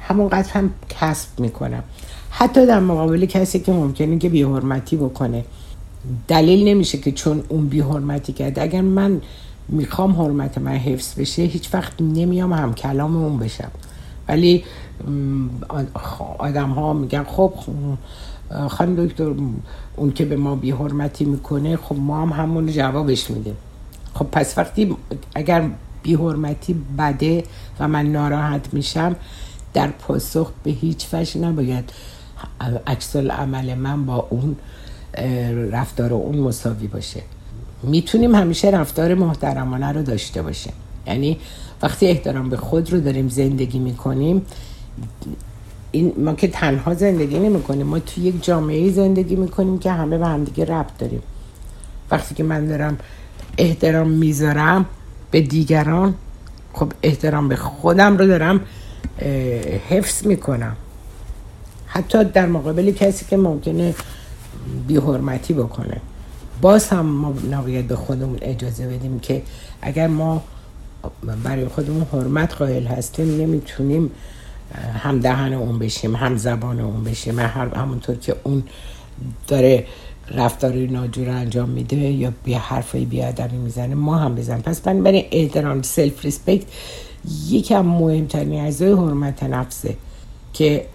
همونقدر 0.00 0.50
هم 0.52 0.70
کسب 0.88 1.40
می‌کنم. 1.40 1.82
حتی 2.30 2.66
در 2.66 2.80
مقابل 2.80 3.26
کسی 3.26 3.60
که 3.60 3.72
ممکنه 3.72 4.18
که 4.18 4.28
بیحرمتی 4.28 4.96
بکنه. 4.96 5.44
دلیل 6.28 6.68
نمیشه 6.68 6.98
که 6.98 7.12
چون 7.12 7.42
اون 7.48 7.66
بیحرمتی 7.66 8.32
کرده. 8.32 8.62
اگر 8.62 8.80
من 8.80 9.20
می‌خوام 9.68 10.12
حرمت 10.12 10.58
من 10.58 10.72
حفظ 10.72 11.20
بشه 11.20 11.42
هیچ 11.42 11.74
وقت 11.74 11.92
نمیام 12.00 12.52
هم 12.52 12.74
کلام 12.74 13.16
اون 13.16 13.38
بشم. 13.38 13.70
ولی 14.28 14.64
آدم 16.38 16.70
ها 16.70 16.92
میگن 16.92 17.24
خب 17.24 17.52
خانم 18.68 19.06
دکتر 19.06 19.32
اون 19.96 20.12
که 20.12 20.24
به 20.24 20.36
ما 20.36 20.54
بی 20.54 20.70
حرمتی 20.70 21.24
می‌کنه 21.24 21.76
خب 21.76 21.96
ما 21.98 22.22
هم 22.22 22.28
همون 22.42 22.66
جوابش 22.66 23.30
میدیم. 23.30 23.56
خب 24.14 24.26
پس 24.32 24.58
وقتی 24.58 24.96
اگر 25.34 25.68
بی 26.02 26.14
حرمتی 26.14 26.76
بده 26.98 27.44
و 27.80 27.88
من 27.88 28.06
ناراحت 28.06 28.74
میشم 28.74 29.16
در 29.74 29.86
پاسخ 29.86 30.50
به 30.62 30.70
هیچ 30.70 31.06
وجه 31.12 31.40
نباید. 31.40 31.90
عکس 32.86 33.16
عمل 33.16 33.74
من 33.74 34.06
با 34.06 34.26
اون 34.30 34.56
رفتار 35.70 36.12
اون 36.12 36.38
مساوی 36.38 36.86
باشه. 36.86 37.22
می‌تونیم 37.82 38.34
همیشه 38.34 38.70
رفتار 38.70 39.14
محترمانه 39.14 39.92
رو 39.92 40.02
داشته 40.02 40.42
باشیم. 40.42 40.72
یعنی 41.06 41.38
وقتی 41.82 42.06
احترام 42.06 42.48
به 42.48 42.56
خود 42.56 42.92
رو 42.92 43.00
داریم 43.00 43.28
زندگی 43.28 43.78
می‌کنیم 43.78 44.46
این 45.90 46.12
ما 46.18 46.34
که 46.34 46.48
تنها 46.48 46.94
زندگی 46.94 47.38
نمی 47.38 47.62
کنیم 47.62 47.86
ما 47.86 47.98
توی 47.98 48.24
یک 48.24 48.44
جامعه 48.44 48.90
زندگی 48.90 49.36
می‌کنیم 49.36 49.78
که 49.78 49.92
همه 49.92 50.18
به 50.18 50.26
همدیگه 50.26 50.64
ربط 50.64 50.98
داریم. 50.98 51.22
وقتی 52.10 52.34
که 52.34 52.42
من 52.42 52.66
دارم 52.66 52.98
احترام 53.58 54.10
می‌ذارم 54.10 54.86
به 55.30 55.40
دیگران 55.40 56.14
خب 56.72 56.92
احترام 57.02 57.48
به 57.48 57.56
خودم 57.56 58.18
رو 58.18 58.26
دارم 58.26 58.60
حفظ 59.88 60.26
می‌کنم. 60.26 60.76
حتی 61.86 62.24
در 62.24 62.46
مقابل 62.46 62.90
کسی 62.90 63.24
که 63.24 63.36
ممکنه 63.36 63.94
بی 64.86 64.96
حرمتی 64.96 65.54
بکنه. 65.54 66.00
باز 66.60 66.88
هم 66.88 67.06
ما 67.06 67.34
نباید 67.50 67.88
به 67.88 67.96
خودمون 67.96 68.38
اجازه 68.42 68.86
بدیم 68.86 69.18
که 69.18 69.42
اگر 69.82 70.06
ما 70.06 70.42
برای 71.44 71.68
خودمون 71.68 72.06
حرمت 72.12 72.54
قائل 72.54 72.86
هستیم 72.86 73.40
نمی‌تونیم 73.40 74.10
هم 74.94 75.20
دهن 75.20 75.52
اون 75.52 75.78
بشیم 75.78 76.16
هم 76.16 76.36
زبان 76.36 76.80
اون 76.80 77.04
بشیم 77.04 77.38
هر 77.38 77.74
همونطور 77.74 78.16
که 78.16 78.36
اون 78.42 78.62
داره 79.48 79.86
رفتاری 80.30 80.86
ناجور 80.86 81.28
انجام 81.28 81.68
میده 81.68 81.96
یا 81.96 82.32
بی 82.44 82.54
حرفای 82.54 83.04
بیادبی 83.04 83.56
می‌زنه 83.56 83.94
ما 83.94 84.16
هم 84.16 84.34
بزنیم. 84.34 84.60
پس 84.60 84.80
بنابراین 84.80 85.24
احترام 85.30 85.82
self 85.82 86.24
respect 86.24 86.66
یکی 87.48 87.74
از 87.74 87.84
مهمترین 87.84 88.60
اجزای 88.60 88.92
حرمت 88.92 89.42
نفسه 89.42 89.96
که 90.52 90.86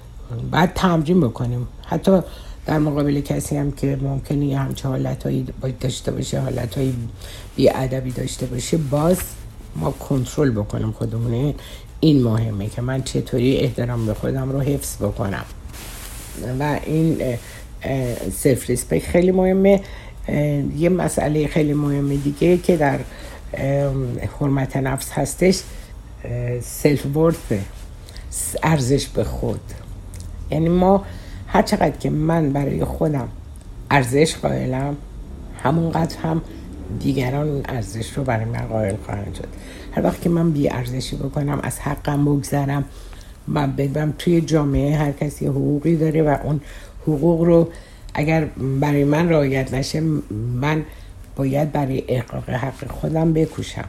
باید 0.51 0.73
تمرین 0.75 1.21
بکنیم. 1.21 1.67
حتی 1.85 2.19
در 2.65 2.79
مقابل 2.79 3.19
کسی 3.19 3.57
هم 3.57 3.71
که 3.71 3.97
ممکنه 4.01 4.45
یه 4.45 4.59
همچه 4.59 4.87
حالتهایی 4.87 5.45
داشته 5.79 6.11
باشه 6.11 6.39
حالتهایی 6.39 6.95
بیادبی 7.55 8.11
داشته 8.11 8.45
باشه 8.45 8.77
باز 8.77 9.17
ما 9.75 9.91
کنترل 9.91 10.51
بکنیم 10.51 10.91
خودمونه. 10.91 11.55
این 11.99 12.23
مهمه 12.23 12.69
که 12.69 12.81
من 12.81 13.03
چطوری 13.03 13.57
احترام 13.57 14.05
به 14.05 14.13
خودم 14.13 14.51
رو 14.51 14.59
حفظ 14.59 14.95
بکنم. 14.97 15.45
و 16.59 16.79
این 16.85 17.17
self-respect 18.31 19.05
خیلی 19.05 19.31
مهمه. 19.31 19.81
یه 20.77 20.89
مسئله 20.89 21.47
خیلی 21.47 21.73
مهمه 21.73 22.15
دیگه 22.15 22.57
که 22.57 22.77
در 22.77 22.99
حرمت 24.39 24.77
نفس 24.77 25.11
هستش 25.11 25.61
سلف 26.61 27.05
ورث 27.17 27.35
ارزش 28.63 29.07
به 29.07 29.23
خود. 29.23 29.61
یعنی 30.51 30.69
ما 30.69 31.05
هر 31.47 31.61
چقدر 31.61 31.97
که 31.97 32.09
من 32.09 32.53
برای 32.53 32.83
خودم 32.85 33.27
ارزش 33.91 34.35
قائلم 34.35 34.97
همونقدر 35.63 36.17
هم 36.17 36.41
دیگران 36.99 37.49
اون 37.49 37.61
ارزش 37.69 38.13
رو 38.13 38.23
برای 38.23 38.45
من 38.45 38.67
قائل 38.67 38.95
خواهند 39.05 39.35
شد. 39.35 39.47
هر 39.91 40.03
وقت 40.03 40.21
که 40.21 40.29
من 40.29 40.51
بی 40.51 40.69
ارزشی 40.69 41.15
بکنم 41.15 41.59
از 41.63 41.79
حقم 41.79 42.25
بگذرم 42.25 42.85
من 43.47 43.75
بدم 43.75 44.13
توی 44.17 44.41
جامعه 44.41 44.97
هر 44.97 45.11
کسی 45.11 45.47
حقوقی 45.47 45.95
داره 45.95 46.23
و 46.23 46.37
اون 46.43 46.61
حقوق 47.07 47.41
رو 47.41 47.69
اگر 48.13 48.45
برای 48.81 49.03
من 49.03 49.29
رعایت 49.29 49.73
نشه 49.73 49.99
من 50.61 50.83
باید 51.35 51.71
برای 51.71 52.03
احقاق 52.07 52.49
حق 52.49 52.91
خودم 52.91 53.33
بکوشم. 53.33 53.85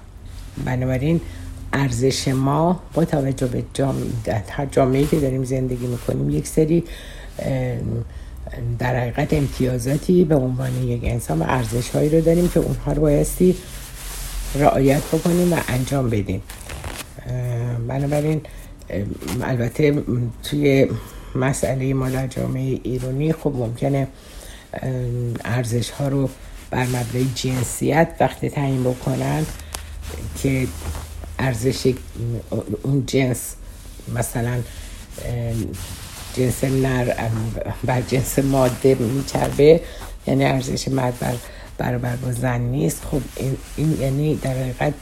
بنابراین 0.65 1.21
ارزش 1.73 2.29
ما 2.29 2.81
با 2.95 3.05
توجه 3.05 3.47
به 3.47 3.63
جامعه, 3.75 4.07
جامعه 4.71 5.07
که 5.07 5.21
داریم 5.21 5.45
زندگی 5.45 5.87
می‌کنیم 5.87 6.31
یک 6.31 6.47
سری 6.47 6.85
در 8.79 9.01
حقیقت 9.01 9.33
امتیازاتی 9.33 10.25
به 10.25 10.35
عنوان 10.35 10.83
یک 10.83 11.01
انسان 11.05 11.39
و 11.39 11.45
ارزش 11.49 11.91
هایی 11.91 12.09
رو 12.11 12.21
داریم 12.21 12.49
که 12.49 12.61
اونها 12.61 12.93
رو 12.93 13.03
بایستی 13.03 13.57
رعایت 14.55 15.03
بکنیم 15.03 15.53
و 15.53 15.57
انجام 15.69 16.11
بدیم. 16.11 16.43
بنابراین 17.89 18.41
البته 19.43 20.03
توی 20.43 20.89
مسئله 21.39 21.95
ما 21.95 22.11
در 22.11 22.27
جامعه 22.27 22.81
ایرانی 22.83 23.33
خب 23.33 23.53
ممکنه 23.57 24.09
ارزش 25.45 25.91
ها 25.91 26.09
رو 26.09 26.31
بر 26.71 26.87
مبنای 26.87 27.27
جنسیت 27.35 28.09
وقتی 28.21 28.51
تعیین 28.51 28.85
بکنن 28.85 29.47
که 30.43 30.67
ارزش 31.39 31.93
اون 32.83 33.07
جنس 33.07 33.55
مثلا 34.15 34.61
جنس 36.35 36.65
نر 36.65 37.15
بر 37.85 38.01
جنس 38.01 38.39
ماده 38.39 38.95
میچربه 38.95 39.81
یعنی 40.27 40.45
ارزش 40.45 40.89
مرد 40.89 41.19
بر 41.19 41.35
برابر 41.79 42.17
با 42.17 42.33
زن 42.33 42.61
نیست. 42.61 43.05
خب 43.11 43.21
این, 43.37 43.57
این 43.77 43.99
یعنی 44.01 44.37
در 44.37 44.55
حقیقت 44.55 44.95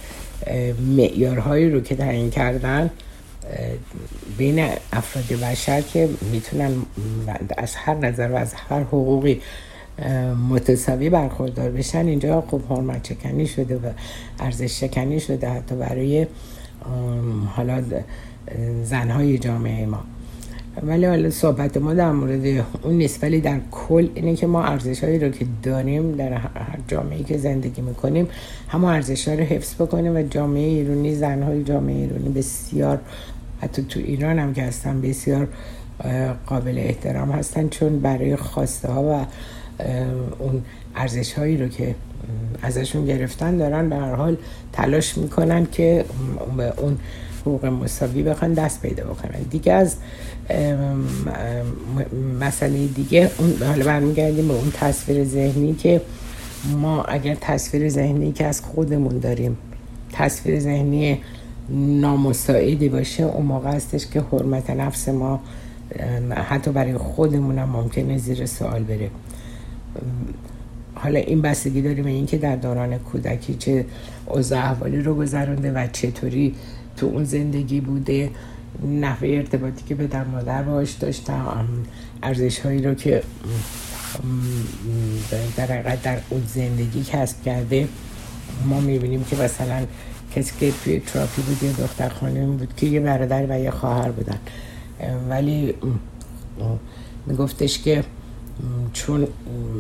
معیارهایی 0.96 1.70
رو 1.70 1.80
که 1.80 1.96
تعیین 1.96 2.30
کردن 2.30 2.90
بین 4.38 4.68
افراد 4.92 5.40
بشر 5.40 5.80
که 5.80 6.08
می‌تونن 6.32 6.72
از 7.58 7.74
هر 7.74 7.94
نظر 7.94 8.28
و 8.28 8.36
از 8.36 8.54
هر 8.54 8.80
حقوقی 8.80 9.40
متساوی 10.50 11.10
برخوردار 11.10 11.70
بشن 11.70 12.06
اینجا 12.06 12.40
خب 12.40 12.60
حرمت 12.70 13.06
شکنی 13.06 13.46
شده 13.46 13.76
و 13.76 13.90
ارزش 14.38 14.80
شکنی 14.80 15.20
شده 15.20 15.48
حتی 15.48 15.74
برای 15.74 16.26
حالا 17.56 17.82
زنهای 18.84 19.38
جامعه 19.38 19.86
ما. 19.86 20.04
ولی 20.82 21.06
حالا 21.06 21.30
صحبت 21.30 21.76
ما 21.76 21.94
در 21.94 22.12
مورد 22.12 22.64
اون 22.82 22.94
نیست 22.94 23.24
ولی 23.24 23.40
در 23.40 23.60
کل 23.70 24.08
اینه 24.14 24.36
که 24.36 24.46
ما 24.46 24.62
ارزش 24.64 25.04
هایی 25.04 25.18
رو 25.18 25.28
که 25.28 25.46
داریم 25.62 26.12
در 26.12 26.32
هر 26.32 26.78
جامعه 26.88 27.22
که 27.22 27.38
زندگی 27.38 27.82
می‌کنیم 27.82 28.28
همه 28.68 28.84
ارزش 28.86 29.28
ها 29.28 29.34
رو 29.34 29.40
حفظ 29.40 29.74
بکنیم 29.74 30.16
و 30.16 30.22
جامعه 30.22 30.62
ایرانی 30.62 31.14
زنهای 31.14 31.64
جامعه 31.64 31.96
ایرانی 31.96 32.28
بسیار 32.28 32.98
حتی 33.62 33.82
تو 33.82 34.00
ایران 34.00 34.38
هم 34.38 34.54
که 34.54 34.62
هستن 34.62 35.00
بسیار 35.00 35.48
قابل 36.46 36.78
احترام 36.78 37.30
هستن 37.30 37.68
چون 37.68 38.00
برای 38.00 38.36
خواسته 38.36 38.88
ها 38.88 39.02
و 39.02 39.26
اون 40.38 40.62
ارزش 40.96 41.32
هایی 41.32 41.56
رو 41.56 41.68
که 41.68 41.94
ازشون 42.62 43.06
گرفتن 43.06 43.56
دارن 43.56 43.88
به 43.88 43.96
هر 43.96 44.14
حال 44.14 44.36
تلاش 44.72 45.18
می‌کنن 45.18 45.66
که 45.72 46.04
به 46.56 46.72
اون 46.76 46.98
حقوق 47.40 47.66
مساوی 47.66 48.22
بخوان 48.22 48.54
دست 48.54 48.82
پیدا 48.82 49.04
بکنن. 49.04 49.42
دیگه 49.50 49.72
از 49.72 49.96
مسئله 52.40 52.86
دیگه 52.86 53.30
اون 53.38 53.68
حالا 53.68 53.84
برمیگردیم 53.84 54.48
به 54.48 54.54
اون 54.54 54.72
تصویر 54.74 55.24
ذهنی 55.24 55.74
که 55.74 56.00
ما 56.72 57.02
اگر 57.02 57.36
تصویر 57.40 57.88
ذهنی 57.88 58.32
که 58.32 58.46
از 58.46 58.60
خودمون 58.60 59.18
داریم 59.18 59.56
تصویر 60.12 60.60
ذهنی 60.60 61.20
نامساعدی 61.70 62.88
باشه 62.88 63.22
اون 63.22 63.46
موقع 63.46 63.70
هستش 63.70 64.06
که 64.06 64.20
حرمت 64.20 64.70
نفس 64.70 65.08
ما 65.08 65.40
حتی 66.34 66.70
برای 66.70 66.98
خودمون 66.98 67.58
هم 67.58 67.68
ممکنه 67.68 68.18
زیر 68.18 68.46
سوال 68.46 68.82
بره. 68.82 69.10
حالا 70.94 71.18
این 71.18 71.42
بستگی 71.42 71.82
داریم 71.82 72.04
به 72.04 72.10
اینکه 72.10 72.38
در 72.38 72.56
دوران 72.56 72.98
کودکی 72.98 73.54
چه 73.54 73.84
اوضاع 74.26 74.58
احوالی 74.58 75.00
رو 75.00 75.14
گذرانده 75.14 75.72
و 75.72 75.86
چطوری 75.92 76.54
تو 76.96 77.06
اون 77.06 77.24
زندگی 77.24 77.80
بوده 77.80 78.30
نحوه 79.00 79.28
ارتباطی 79.28 79.84
که 79.88 79.94
به 79.94 80.06
در 80.06 80.24
مادر 80.24 80.62
باش 80.62 80.92
داشتم 80.92 81.68
ارزش 82.22 82.58
هایی 82.58 82.82
رو 82.82 82.94
که 82.94 83.22
در 85.56 85.96
در 85.96 86.18
اون 86.30 86.42
زندگی 86.46 87.04
کسب 87.04 87.42
کرده 87.42 87.88
ما 88.66 88.80
می‌بینیم 88.80 89.24
که 89.24 89.36
مثلا 89.36 89.86
کسی 90.34 90.52
که 90.60 90.72
توی 90.84 91.00
تراپی 91.00 91.42
بود 91.42 91.62
یه 91.62 91.72
دختر 91.72 92.08
خانمی 92.08 92.56
بود 92.56 92.76
که 92.76 92.86
یه 92.86 93.00
برادر 93.00 93.46
و 93.48 93.60
یه 93.60 93.70
خواهر 93.70 94.10
بودن. 94.10 94.38
ولی 95.28 95.74
میگفتش 97.26 97.78
که 97.82 98.04
چون 98.92 99.26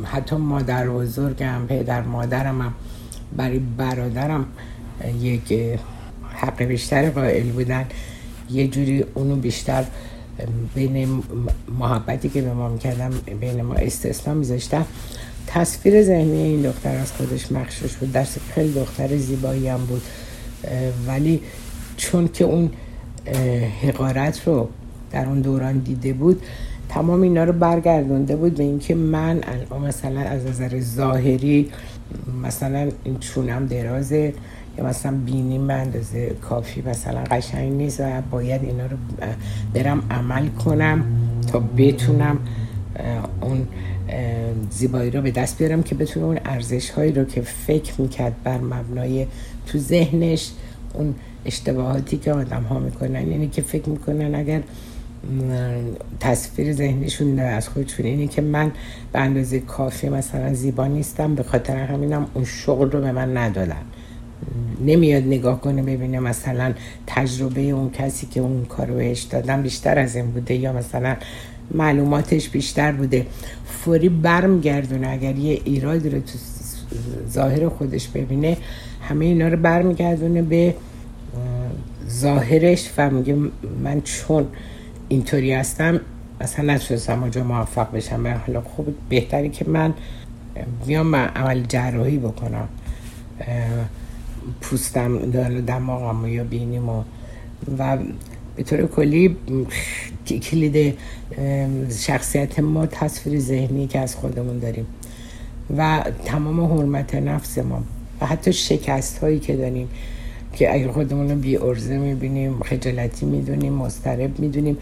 حتی 0.04 0.36
مادر 0.36 0.88
بزرگم 0.88 1.66
پدر 1.68 2.02
مادرم 2.02 2.60
هم 2.60 2.74
برای 3.36 3.58
برادرم 3.58 4.46
یک 5.20 5.78
حق 6.34 6.62
بیشتر 6.62 7.10
قائل 7.10 7.50
بودن 7.50 7.84
یه 8.50 8.68
جوری 8.68 9.04
اونو 9.14 9.36
بیشتر 9.36 9.84
بین 10.74 11.22
محبتی 11.78 12.28
که 12.28 12.42
به 12.42 12.52
ما 12.52 12.68
می‌کردم 12.68 13.10
بین 13.40 13.62
ما 13.62 13.74
استثنا 13.74 14.34
میذاشتم 14.34 14.86
تصویر 15.46 16.02
ذهنی 16.02 16.42
این 16.42 16.62
دختر 16.62 16.96
از 16.96 17.12
خودش 17.12 17.52
مخشوش 17.52 17.92
بود. 17.96 18.12
درست 18.12 18.40
خیلی 18.54 18.72
دختر 18.72 19.16
زیبایی 19.16 19.68
هم 19.68 19.86
بود. 19.86 20.02
ولی 21.06 21.40
چون 21.96 22.28
که 22.28 22.44
اون 22.44 22.70
حقارت 23.82 24.48
رو 24.48 24.68
در 25.10 25.26
اون 25.26 25.40
دوران 25.40 25.78
دیده 25.78 26.12
بود 26.12 26.42
تمام 26.88 27.22
اینا 27.22 27.44
رو 27.44 27.52
برگردونده 27.52 28.36
بود 28.36 28.54
به 28.54 28.62
اینکه 28.62 28.94
من 28.94 29.40
مثلا 29.86 30.20
از 30.20 30.46
نظر 30.46 30.80
ظاهری 30.80 31.70
مثلا 32.42 32.90
این 33.04 33.18
چونم 33.18 33.66
درازه 33.66 34.34
یا 34.78 34.84
مثلا 34.86 35.16
بینیم 35.26 35.66
به 35.66 35.74
اندازه 35.74 36.28
کافی 36.28 36.82
مثلا 36.82 37.20
قشنگ 37.30 37.72
نیست 37.72 38.00
و 38.00 38.22
باید 38.30 38.64
اینا 38.64 38.86
رو 38.86 38.96
برم 39.74 40.02
عمل 40.10 40.48
کنم 40.48 41.04
تا 41.52 41.62
بتونم 41.76 42.38
اون 43.40 43.66
زیبایی 44.70 45.10
رو 45.10 45.22
به 45.22 45.30
دست 45.30 45.58
بیارم 45.58 45.82
که 45.82 45.94
بتونه 45.94 46.26
اون 46.26 46.38
ارزش 46.44 46.90
هایی 46.90 47.12
رو 47.12 47.24
که 47.24 47.40
فکر 47.40 48.00
می‌کرد 48.00 48.42
بر 48.44 48.58
مبنای 48.58 49.26
تو 49.66 49.78
ذهنش 49.78 50.50
اون 50.94 51.14
اشتباهاتی 51.44 52.16
که 52.16 52.32
آدم 52.32 52.62
ها 52.62 52.78
می‌کنن 52.78 53.30
یعنی 53.30 53.48
که 53.48 53.62
فکر 53.62 53.88
می‌کنن 53.88 54.34
اگر 54.34 54.62
تصویر 56.20 56.72
ذهنیشون 56.72 57.38
از 57.38 57.68
خودشون 57.68 58.06
اینه 58.06 58.26
که 58.26 58.42
من 58.42 58.72
به 59.12 59.18
اندازه 59.18 59.60
کافی 59.60 60.08
مثلا 60.08 60.54
زیبا 60.54 60.86
نیستم 60.86 61.34
به 61.34 61.42
خاطر 61.42 61.76
همینم 61.76 62.26
اون 62.34 62.44
شغل 62.44 62.90
رو 62.90 63.00
به 63.00 63.12
من 63.12 63.36
ندادن. 63.36 63.82
نمیاد 64.84 65.22
نگاه 65.22 65.60
کنه 65.60 65.82
ببینه 65.82 66.20
مثلا 66.20 66.74
تجربه 67.06 67.60
اون 67.60 67.90
کسی 67.90 68.26
که 68.26 68.40
اون 68.40 68.64
کارو 68.64 68.94
بهش 68.94 69.22
دادن 69.22 69.62
بیشتر 69.62 69.98
از 69.98 70.16
این 70.16 70.26
بوده 70.26 70.54
یا 70.54 70.72
مثلا 70.72 71.16
معلوماتش 71.70 72.48
بیشتر 72.48 72.92
بوده. 72.92 73.26
فوری 73.66 74.08
برمیگردونه. 74.08 75.08
اگر 75.08 75.36
یه 75.36 75.60
ایرادی 75.64 76.10
رو 76.10 76.20
تو 76.20 76.38
ظاهر 77.28 77.68
خودش 77.68 78.08
ببینه 78.08 78.56
همه 79.08 79.24
اینا 79.24 79.48
رو 79.48 79.56
برمیگردونه 79.56 80.42
به 80.42 80.74
ظاهرش 82.08 82.90
و 82.98 83.10
میگه 83.10 83.36
من 83.82 84.00
چون 84.00 84.46
اینطوری 85.08 85.52
هستم 85.52 86.00
اصلا 86.40 86.74
نتونستم 86.74 87.20
اونجا 87.20 87.44
موفق 87.44 87.92
بشم. 87.92 88.22
به 88.22 88.32
حالا 88.32 88.60
خوب 88.60 88.94
بهتری 89.08 89.48
که 89.48 89.68
من 89.68 89.94
بیام 90.86 91.06
من 91.06 91.24
عمل 91.24 91.62
جراحی 91.62 92.18
بکنم. 92.18 92.68
پوستم 94.60 95.30
دماغم 95.60 96.28
یا 96.28 96.44
بینیم 96.44 96.88
و 96.88 97.02
و 97.78 97.98
به 98.56 98.62
طور 98.62 98.86
کلی 98.86 99.36
کلید 100.42 100.98
شخصیت 101.98 102.58
ما 102.58 102.86
تصویر 102.86 103.40
ذهنی 103.40 103.86
که 103.86 103.98
از 103.98 104.14
خودمون 104.14 104.58
داریم 104.58 104.86
و 105.76 106.04
تمام 106.24 106.60
حرمت 106.60 107.14
نفس 107.14 107.58
ما 107.58 107.82
و 108.20 108.26
حتی 108.26 108.52
شکست 108.52 109.18
هایی 109.18 109.38
که 109.38 109.56
داریم 109.56 109.88
که 110.52 110.74
اگر 110.74 110.90
خودمون 110.90 111.30
رو 111.30 111.36
بی 111.36 111.56
ارزه 111.56 111.98
می‌بینیم 111.98 112.60
خجالتی 112.62 113.26
می‌دونیم 113.26 113.72
مسترب 113.72 114.38
می‌دونیم 114.38 114.76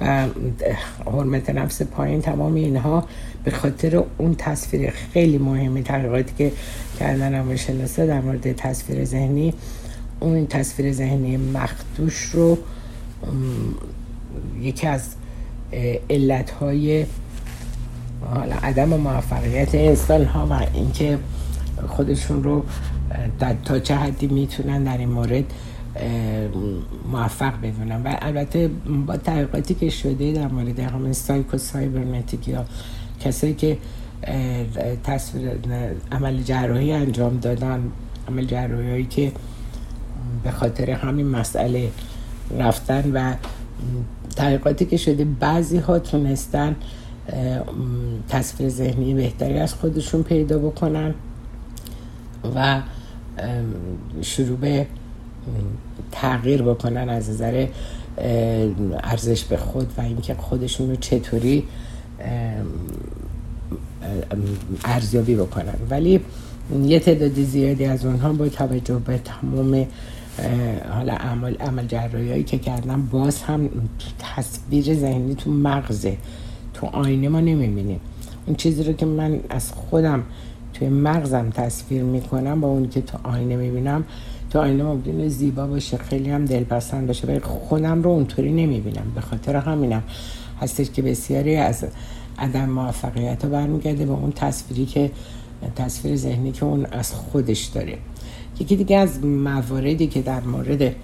و 0.00 0.26
حرمت 1.06 1.50
نفس 1.50 1.82
پایین 1.82 2.20
تمام 2.20 2.54
اینها 2.54 3.04
به 3.44 3.50
خاطر 3.50 4.04
اون 4.18 4.34
تصویر 4.34 4.90
خیلی 4.90 5.38
مهمی 5.38 5.82
تحقیقاتی 5.82 6.32
که 6.38 6.52
کردن 7.00 7.56
شناسه 7.56 8.06
در 8.06 8.20
مورد 8.20 8.52
تصویر 8.52 9.04
ذهنی 9.04 9.54
اون 10.20 10.46
تصویر 10.46 10.92
ذهنی 10.92 11.36
مخدوش 11.36 12.22
رو 12.22 12.58
یکی 14.60 14.86
از 14.86 15.14
علت 16.10 16.50
های 16.50 17.06
حالا 18.34 18.54
عدم 18.54 18.88
موفقیت 18.88 19.74
انسان 19.74 20.24
ها 20.24 20.46
و 20.46 20.66
اینکه 20.74 21.18
خودشون 21.88 22.42
رو 22.42 22.64
در 23.38 23.54
تا 23.64 23.78
چه 23.78 23.96
حدی 23.96 24.26
می‌تونن 24.26 24.84
در 24.84 24.98
این 24.98 25.08
مورد 25.08 25.44
موفق 27.12 27.52
بدونن. 27.62 28.02
و 28.02 28.16
البته 28.22 28.70
با 29.06 29.16
تحقیقاتی 29.16 29.74
که 29.74 29.90
شده 29.90 30.32
در 30.32 30.48
مورد 30.48 30.78
همین 30.78 31.12
سایکو 31.12 31.58
سایبرنتیک 31.58 32.48
یا 32.48 32.64
کسایی 33.20 33.54
که 33.54 33.78
تصویر 35.04 35.50
عمل 36.12 36.42
جراحی 36.42 36.92
انجام 36.92 37.38
دادن 37.38 37.82
عمل 38.28 38.44
جراحی 38.44 39.04
که 39.04 39.32
به 40.44 40.50
خاطر 40.50 40.90
همین 40.90 41.26
مسئله 41.26 41.90
رفتن 42.58 43.12
و 43.12 43.34
تحقیقاتی 44.36 44.84
که 44.84 44.96
شده 44.96 45.24
بعضی 45.24 45.78
ها 45.78 45.98
تونستن 45.98 46.76
تصویر 48.28 48.68
ذهنی 48.68 49.14
بهتری 49.14 49.58
از 49.58 49.74
خودشون 49.74 50.22
پیدا 50.22 50.58
بکنن 50.58 51.14
و 52.56 52.80
شروع 54.22 54.56
به 54.56 54.86
تغییر 56.12 56.62
بکنن 56.62 57.08
از 57.08 57.30
نظر 57.30 57.66
ارزش 59.02 59.44
به 59.44 59.56
خود 59.56 59.92
و 59.98 60.00
اینکه 60.00 60.34
خودشون 60.34 60.90
رو 60.90 60.96
چطوری 60.96 61.64
ارزیابی 64.84 65.34
بکنن. 65.34 65.74
ولی 65.90 66.20
یه 66.84 67.00
تعداد 67.00 67.34
زیادی 67.34 67.84
از 67.84 68.04
اونها 68.04 68.32
با 68.32 68.48
توجه 68.48 68.98
به 68.98 69.18
تمام 69.18 69.86
حالا 70.94 71.12
عمل 71.12 71.56
عمل 71.56 71.86
جراحی 71.86 72.42
که 72.42 72.58
کردن 72.58 73.02
باز 73.02 73.42
هم 73.42 73.70
تصویر 74.18 74.94
ذهنی 74.94 75.34
تو 75.34 75.50
مغزه. 75.50 76.16
تو 76.74 76.86
آینه 76.86 77.28
ما 77.28 77.40
نمی‌بینیم. 77.40 78.00
اون 78.46 78.56
چیزی 78.56 78.84
رو 78.84 78.92
که 78.92 79.06
من 79.06 79.40
از 79.50 79.72
خودم 79.72 80.22
توی 80.74 80.88
مغزم 80.88 81.50
تصویر 81.50 82.02
می‌کنم 82.02 82.60
با 82.60 82.68
اون 82.68 82.88
که 82.88 83.00
تو 83.00 83.18
آینه 83.22 83.56
می‌بینم 83.56 84.04
تو 84.50 84.58
آینه 84.58 84.82
ممکنه 84.82 85.28
زیبا 85.28 85.66
باشه 85.66 85.96
خیلی 85.96 86.30
هم 86.30 86.44
دلپسند 86.44 87.06
باشه 87.06 87.26
ولی 87.26 87.40
خودم 87.40 88.02
رو 88.02 88.10
اونطوری 88.10 88.52
نمی‌بینم. 88.52 89.12
به 89.14 89.20
خاطر 89.20 89.56
همینم 89.56 90.02
هستش 90.60 90.90
که 90.90 91.02
بسیاری 91.02 91.56
از 91.56 91.84
عدم 92.38 92.70
موفقیت 92.70 93.44
ها 93.44 93.50
برمیگرده 93.50 94.06
به 94.06 94.12
اون 94.12 94.32
تصویری 94.32 94.86
که 94.86 95.10
تصویر 95.76 96.16
ذهنی 96.16 96.52
که 96.52 96.64
اون 96.64 96.86
از 96.86 97.12
خودش 97.12 97.64
داره. 97.64 97.98
یکی 98.60 98.76
دیگه 98.76 98.96
از 98.96 99.24
مواردی 99.24 100.06
که 100.06 100.22
در 100.22 100.40
مورد 100.40 100.94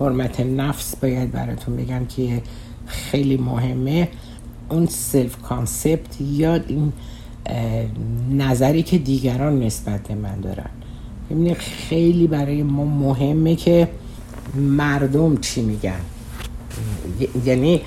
حرمت 0.00 0.40
نفس 0.40 0.96
باید 0.96 1.32
براتون 1.32 1.76
بگم 1.76 2.06
که 2.06 2.42
خیلی 2.86 3.36
مهمه 3.36 4.08
اون 4.70 4.86
self-concept 4.86 6.20
یا 6.20 6.54
این 6.54 6.92
نظری 8.30 8.82
که 8.82 8.98
دیگران 8.98 9.62
نسبت 9.62 10.08
به 10.08 10.14
من 10.14 10.40
دارن. 10.40 10.70
ببینید 11.30 11.56
خیلی 11.56 12.26
برای 12.26 12.62
ما 12.62 12.84
مهمه 12.84 13.56
که 13.56 13.88
مردم 14.54 15.36
چی 15.36 15.62
میگن. 15.62 16.00
یعنی 17.44 17.80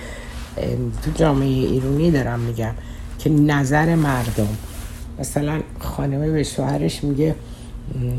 تو 1.03 1.11
جامعه 1.15 1.47
ایرانی 1.47 2.11
دارم 2.11 2.39
میگم 2.39 2.73
که 3.19 3.29
نظر 3.29 3.95
مردم. 3.95 4.47
مثلا 5.19 5.61
خانمه 5.79 6.31
به 6.31 6.43
شوهرش 6.43 7.03
میگه 7.03 7.35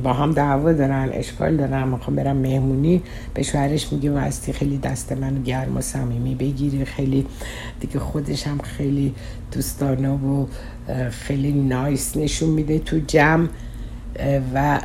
با 0.03 0.13
هم 0.13 0.33
دعوا 0.33 0.73
دارن 0.73 1.09
اشکال 1.13 1.57
دارن 1.57 1.89
می‌خوام 1.89 2.17
برم 2.17 2.37
مهمونی 2.37 3.03
به 3.35 3.43
شوهرش 3.43 3.93
میگه 3.93 4.11
واستی 4.11 4.53
خیلی 4.53 4.79
دست 4.79 5.13
من 5.13 5.43
گرم 5.43 5.77
و 5.77 5.81
صمیمی 5.81 6.35
بگیری 6.35 6.85
خیلی 6.85 7.27
دیگه 7.81 7.99
خودش 7.99 8.47
هم 8.47 8.59
خیلی 8.59 9.15
دوستانه 9.53 10.09
و 10.09 10.47
خیلی 11.11 11.53
نایس 11.53 12.17
نشون 12.17 12.51
میده 12.51 12.79
تو 12.79 13.01
جمع. 13.07 13.49
و 14.55 14.81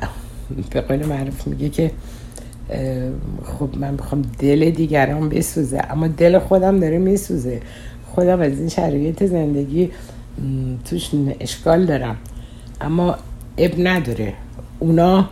به 0.69 0.81
قول 0.81 1.05
معروف 1.05 1.47
میگه 1.47 1.69
که 1.69 1.91
خب 3.43 3.69
من 3.77 3.95
بخوام 3.95 4.21
دل 4.39 4.69
دیگران 4.69 5.29
بسوزه 5.29 5.81
اما 5.89 6.07
دل 6.07 6.39
خودم 6.39 6.79
داره 6.79 6.97
میسوزه. 6.97 7.61
خودم 8.05 8.41
از 8.41 8.59
این 8.59 8.69
شرایط 8.69 9.23
زندگی 9.23 9.91
توش 10.85 11.09
اشکال 11.39 11.85
دارم. 11.85 12.17
اما 12.81 13.17
اب 13.57 13.71
نداره. 13.77 14.33
اونا 14.79 15.29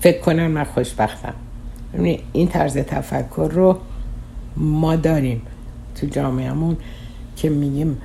فکر 0.00 0.20
کنن 0.20 0.46
من 0.46 0.64
خوشبختم. 0.64 1.34
این 2.32 2.48
طرز 2.48 2.76
تفکر 2.76 3.50
رو 3.52 3.78
ما 4.56 4.96
داریم 4.96 5.42
تو 5.94 6.06
جامعهمون 6.06 6.76
که 7.36 7.48
میگیم 7.50 7.98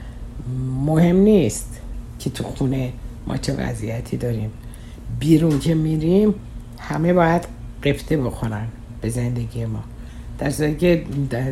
مهم 0.86 1.15
نیست 1.15 1.79
که 2.19 2.29
تو 2.29 2.43
خونه 2.43 2.91
ما 3.27 3.38
چه 3.38 3.53
وضعیتی 3.53 4.17
داریم. 4.17 4.51
بیرون 5.19 5.59
که 5.59 5.75
میریم 5.75 6.33
همه 6.79 7.13
باید 7.13 7.47
قفته 7.83 8.17
بخورن 8.17 8.67
به 9.01 9.09
زندگی 9.09 9.65
ما. 9.65 9.83
در 10.39 10.49
صورتی 10.49 10.75
که 10.75 11.03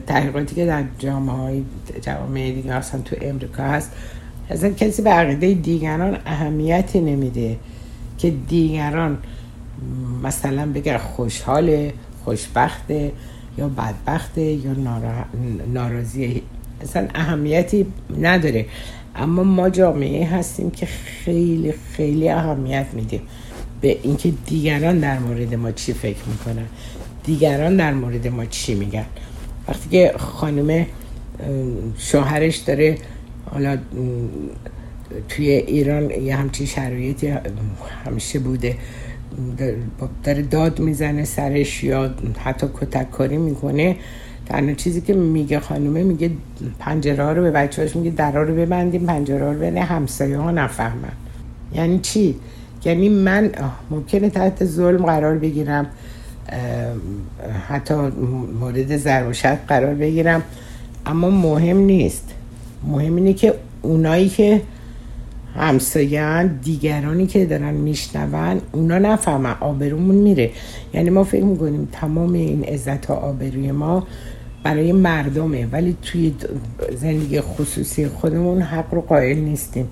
تحقیقاتی 0.08 0.56
که 0.56 0.66
در 0.66 0.84
جامعه 1.00 1.36
های 1.36 1.64
جامعه 2.02 2.52
دیگه 2.52 2.74
اصلا 2.74 3.02
تو 3.02 3.16
امریکا 3.22 3.64
هست 3.64 3.92
اصلا 4.50 4.70
کسی 4.70 5.02
به 5.02 5.10
عقیده 5.10 5.54
دیگران 5.54 6.18
اهمیتی 6.26 7.02
نمیده. 7.02 7.58
که 8.24 8.34
دیگران 8.48 9.18
مثلا 10.24 10.66
بگه 10.66 10.98
خوشحاله 10.98 11.94
خوشبخته 12.24 13.12
یا 13.58 13.68
بدبخته 13.68 14.42
یا 14.42 14.76
ناراضیه 15.74 16.42
اصلا 16.82 17.08
اهمیتی 17.16 17.86
نداره. 18.22 18.66
اما 19.16 19.44
ما 19.44 19.70
جامعه 19.70 20.28
هستیم 20.28 20.72
که 20.72 20.86
خیلی 20.86 21.72
خیلی 21.72 22.30
اهمیت 22.30 22.86
میدیم. 22.94 23.22
به 23.82 23.98
اینکه 24.04 24.34
دیگران 24.46 25.00
در 25.00 25.20
مورد 25.20 25.56
ما 25.56 25.72
چی 25.72 25.94
فکر 25.94 26.24
می‌کنن 26.28 26.66
دیگران 27.24 27.78
در 27.78 27.94
مورد 27.94 28.28
ما 28.28 28.46
چی 28.46 28.76
میگن. 28.76 29.06
وقتی 29.68 29.90
که 29.90 30.14
خانم 30.18 30.86
شوهرش 31.98 32.58
داره 32.58 32.98
حالا 33.52 33.78
توی 35.30 35.50
ایران 35.50 36.12
یه 36.12 36.36
همچین 36.36 36.68
شرایطی 36.68 37.34
همیشه 38.06 38.40
بوده. 38.40 38.78
داره 40.24 40.42
داد 40.42 40.80
می‌زنه 40.80 41.26
سرش 41.26 41.84
یا 41.84 42.14
حتی 42.40 42.68
کتک 42.82 43.12
کاری 43.12 43.38
می‌کنه. 43.38 43.96
تنها 44.46 44.74
چیزی 44.74 45.02
که 45.02 45.14
میگه 45.14 45.60
خانومه 45.60 46.04
میگه 46.04 46.32
پنجره 46.80 47.24
ها 47.24 47.32
رو 47.32 47.42
به 47.42 47.52
بچه 47.52 47.92
میگه 47.96 48.10
درها 48.10 48.42
رو 48.42 48.56
ببندیم 48.56 49.06
پنجره 49.06 49.46
ها 49.46 49.52
رو 49.52 49.58
ببندیم 49.58 49.84
همسایه 49.84 50.38
ها 50.38 50.52
نفهمن. 50.52 51.12
یعنی 51.74 52.00
چی؟ 52.00 52.36
یعنی 52.86 53.10
من 53.10 53.52
ممکنه 53.92 54.30
تحت 54.30 54.66
ظلم 54.66 55.06
قرار 55.06 55.38
بگیرم 55.38 55.88
حتی 57.68 57.94
مورد 58.60 58.98
ضرب 58.98 59.32
قرار 59.68 59.94
بگیرم 59.94 60.44
اما 61.06 61.30
مهم 61.30 61.78
نیست. 61.78 62.30
مهم 62.88 63.16
اینه 63.16 63.34
که 63.34 63.54
اونایی 63.82 64.30
که 64.30 64.62
همسایه 65.56 66.44
دیگرانی 66.44 67.28
که 67.28 67.46
دارن 67.46 67.74
میشنون 67.74 68.62
اونا 68.72 68.98
نفهمن 68.98 69.56
آبرومون 69.60 70.16
میره. 70.16 70.52
یعنی 70.94 71.10
ما 71.10 71.24
فکر 71.24 71.44
می‌کنیم 71.44 71.88
تمام 71.92 72.34
این 72.34 72.64
عزت 72.64 73.10
و 73.10 73.14
آبروی 73.14 73.72
ما 73.72 74.08
برای 74.64 74.92
مردمه 74.92 75.68
ولی 75.72 75.98
توی 76.02 76.34
زندگی 76.96 77.42
خصوصی 77.42 78.08
خودمون 78.08 78.62
حق 78.62 78.94
رو 78.94 79.02
قائل 79.02 79.38
نیستیم 79.38 79.88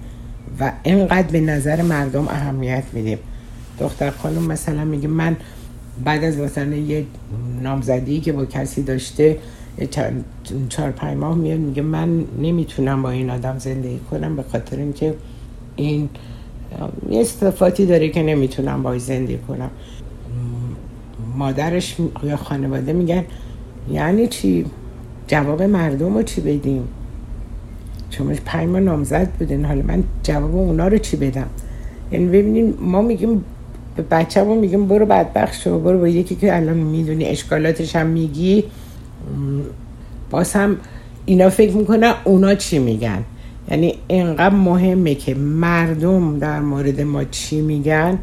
و 0.59 0.71
اینقدر 0.83 1.27
به 1.31 1.41
نظر 1.41 1.81
مردم 1.81 2.27
اهمیت 2.27 2.83
میدیم. 2.93 3.17
دختر 3.79 4.09
خانم 4.09 4.43
مثلا 4.43 4.85
میگه 4.85 5.07
من 5.07 5.37
بعد 6.05 6.23
از 6.23 6.37
مثلا 6.37 6.75
یه 6.75 7.05
نامزدی 7.61 8.19
که 8.19 8.31
با 8.31 8.45
کسی 8.45 8.83
داشته 8.83 9.37
چهار 10.69 10.91
پنج 10.91 11.17
ماه 11.17 11.37
میاد 11.37 11.59
میگه 11.59 11.81
من 11.81 12.25
نمی‌تونم 12.41 13.01
با 13.01 13.09
این 13.09 13.29
آدم 13.29 13.59
زندگی 13.59 13.99
کنم 14.11 14.35
به 14.35 14.43
خاطر 14.43 14.77
اینکه 14.77 15.13
این 15.75 16.09
یه 17.09 17.21
استفاتی 17.21 17.85
داره 17.85 18.09
که 18.09 18.23
نمی‌تونم 18.23 18.83
باید 18.83 19.01
زندگی 19.01 19.37
کنم. 19.47 19.69
مادرش 21.35 21.95
یا 22.23 22.37
خانواده 22.37 22.93
میگن 22.93 23.23
یعنی 23.91 24.27
چی؟ 24.27 24.65
جواب 25.27 25.61
مردم 25.63 26.13
رو 26.17 26.23
چی 26.23 26.41
بدیم؟ 26.41 26.87
شما 28.09 28.33
پنج 28.45 28.69
ماه 28.69 28.79
نامزد 28.79 29.29
بودین 29.39 29.65
حالا 29.65 29.81
من 29.81 30.03
جواب 30.23 30.55
اونا 30.55 30.87
رو 30.87 30.97
چی 30.97 31.17
بدم؟ 31.17 31.47
یعنی 32.11 32.25
ببینیم 32.25 32.73
ما 32.79 33.01
میگیم 33.01 33.43
به 33.95 34.03
بچه 34.11 34.43
میگیم 34.43 34.87
برو 34.87 35.05
بدبخت 35.05 35.61
شو 35.61 35.79
برو 35.79 35.99
با 35.99 36.07
یکی 36.07 36.35
که 36.35 36.55
الان 36.55 36.77
می‌دونی 36.77 37.25
اشکالاتش 37.25 37.95
هم 37.95 38.07
میگی. 38.07 38.63
باز 40.29 40.53
هم 40.53 40.77
اینا 41.25 41.49
فکر 41.49 41.75
می‌کنن 41.75 42.13
اونا 42.23 42.55
چی 42.55 42.79
میگن؟ 42.79 43.23
اینقدر 44.11 44.55
مهمه 44.55 45.15
که 45.15 45.35
مردم 45.35 46.39
در 46.39 46.59
مورد 46.59 47.01
ما 47.01 47.23
چی 47.23 47.61
میگن 47.61 48.19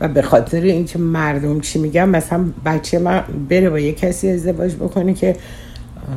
و 0.00 0.08
به 0.08 0.22
خاطر 0.22 0.60
اینکه 0.60 0.98
مردم 0.98 1.60
چی 1.60 1.78
میگن 1.78 2.08
مثلا 2.08 2.44
بچه 2.64 2.98
من 2.98 3.24
بره 3.48 3.70
با 3.70 3.78
یه 3.78 3.92
کسی 3.92 4.28
ازدواج 4.28 4.74
بکنه 4.74 5.14
که 5.14 5.36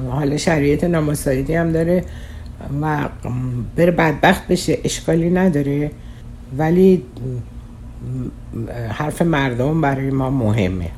حالا 0.09 0.37
شرایط 0.37 0.83
نامساعدی 0.83 1.55
هم 1.55 1.71
داره 1.71 2.03
و 2.81 3.09
بره 3.75 3.91
بدبخت 3.91 4.47
بشه 4.47 4.77
اشکالی 4.83 5.29
نداره. 5.29 5.91
ولی 6.57 7.03
حرف 8.89 9.21
مردم 9.21 9.81
برای 9.81 10.09
ما 10.09 10.29
مهمه. 10.29 10.89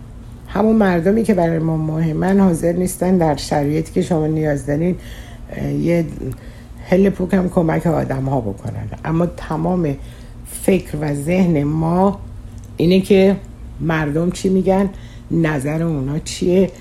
همون 0.48 0.76
مردمی 0.76 1.24
که 1.24 1.34
برای 1.34 1.60
ما 1.60 1.78
مهمن 1.78 2.40
حاضر 2.40 2.72
نیستن 2.72 3.18
در 3.18 3.36
شرایطی 3.36 3.94
که 3.94 4.02
شما 4.02 4.28
نیاز 4.28 4.66
دارین 4.66 4.96
یه 5.82 6.06
هل 6.90 7.10
پوک 7.10 7.34
هم 7.34 7.50
کمک 7.50 7.88
آدم 7.88 8.26
ها 8.26 8.42
بکنن. 8.42 8.88
اما 9.06 9.26
تمام 9.26 9.96
فکر 10.46 10.98
و 11.02 11.14
ذهن 11.14 11.64
ما 11.64 12.20
اینه 12.78 13.02
که 13.02 13.36
مردم 13.80 14.32
چی 14.32 14.50
میگن؟ 14.50 14.90
نظر 15.32 15.84
اونا 15.84 16.20
چیه؟ 16.20 16.72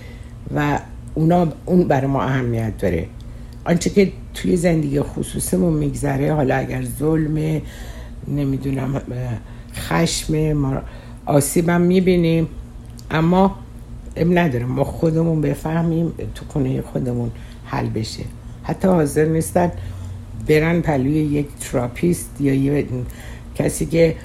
و 0.57 0.79
اونا 1.15 1.49
اون 1.67 1.89
برای 1.89 2.07
ما 2.07 2.23
اهمیت 2.23 2.79
داره. 2.79 3.07
آنچه 3.65 3.91
که 3.91 4.13
توی 4.35 4.57
زندگی 4.57 5.01
خصوصیمون 5.01 5.73
میگذره 5.73 6.35
حالا 6.35 6.57
اگر 6.57 6.85
ظلم 6.99 7.63
نمی‌دونم 8.29 9.01
خشم 9.75 10.53
ما 10.53 10.83
آسیبم 11.27 11.81
می‌بینیم. 11.81 12.49
اما 13.11 13.57
اهمیت 14.17 14.39
نداره. 14.39 14.65
ما 14.65 14.85
خودمون 14.85 15.41
بفهمیم 15.41 16.13
تو 16.35 16.45
خونه 16.49 16.83
خودمون 16.83 17.31
حل 17.65 17.89
بشه. 17.89 18.23
حتی 18.63 18.89
حاضر 18.89 19.25
نیستن 19.25 19.73
برن 20.49 20.81
پهلوی 20.81 21.13
یک 21.13 21.47
therapist 21.61 22.31
یا 22.41 22.55
یه 22.55 22.87
کسی 23.55 23.87
که 23.87 24.17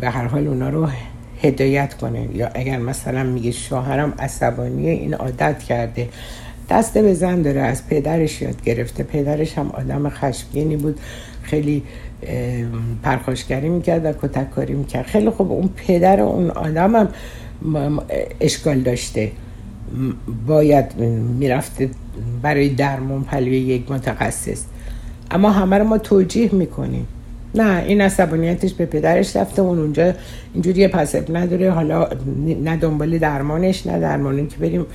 به 0.00 0.10
هر 0.10 0.26
حال 0.26 0.46
اونا 0.48 0.68
رو 0.68 0.88
هدایت 1.42 1.94
کنه. 1.94 2.28
یا 2.34 2.48
اگر 2.54 2.78
مثلا 2.78 3.22
میگه 3.22 3.50
شوهرم 3.50 4.14
عصبانیه 4.18 4.90
این 4.90 5.14
عادت 5.14 5.62
کرده. 5.62 6.08
دست 6.70 6.98
به 6.98 7.14
زن 7.14 7.42
داره 7.42 7.60
از 7.60 7.88
پدرش 7.88 8.42
یاد 8.42 8.62
گرفته. 8.62 9.02
پدرش 9.02 9.58
هم 9.58 9.70
آدم 9.70 10.08
خشمگینی 10.08 10.76
بود. 10.76 11.00
خیلی 11.42 11.82
پرخاشگری 13.02 13.68
می‌کرد 13.68 14.04
و 14.04 14.12
کتککاری 14.12 14.74
می‌کرد. 14.74 15.06
خیلی 15.06 15.30
خوب 15.30 15.52
اون 15.52 15.70
پدر 15.76 16.20
اون 16.20 16.50
آدم 16.50 16.96
هم 16.96 17.08
اشکال 18.40 18.80
داشته. 18.80 19.30
باید 20.46 20.96
می‌رفته 21.38 21.90
برای 22.42 22.68
درمون 22.68 23.22
پلوی 23.22 23.58
یک 23.58 23.90
متخصص. 23.90 24.62
اما 25.30 25.50
همه 25.50 25.78
رو 25.78 25.84
ما 25.84 25.98
توجیه 25.98 26.54
می‌کنیم. 26.54 27.06
نه 27.54 27.84
این 27.86 28.00
عصبانیتش 28.00 28.74
به 28.74 28.86
پدرش 28.86 29.36
رفته 29.36 29.62
اون 29.62 29.78
اونجا 29.78 30.12
اینجوری 30.54 30.88
پسب 30.88 31.36
نداره. 31.36 31.70
حالا 31.70 32.08
نه 32.62 32.76
دنبال 32.76 33.18
درمانش 33.18 33.86
نه 33.86 34.00
درمانی 34.00 34.46
که 34.46 34.56
بریم 34.56 34.86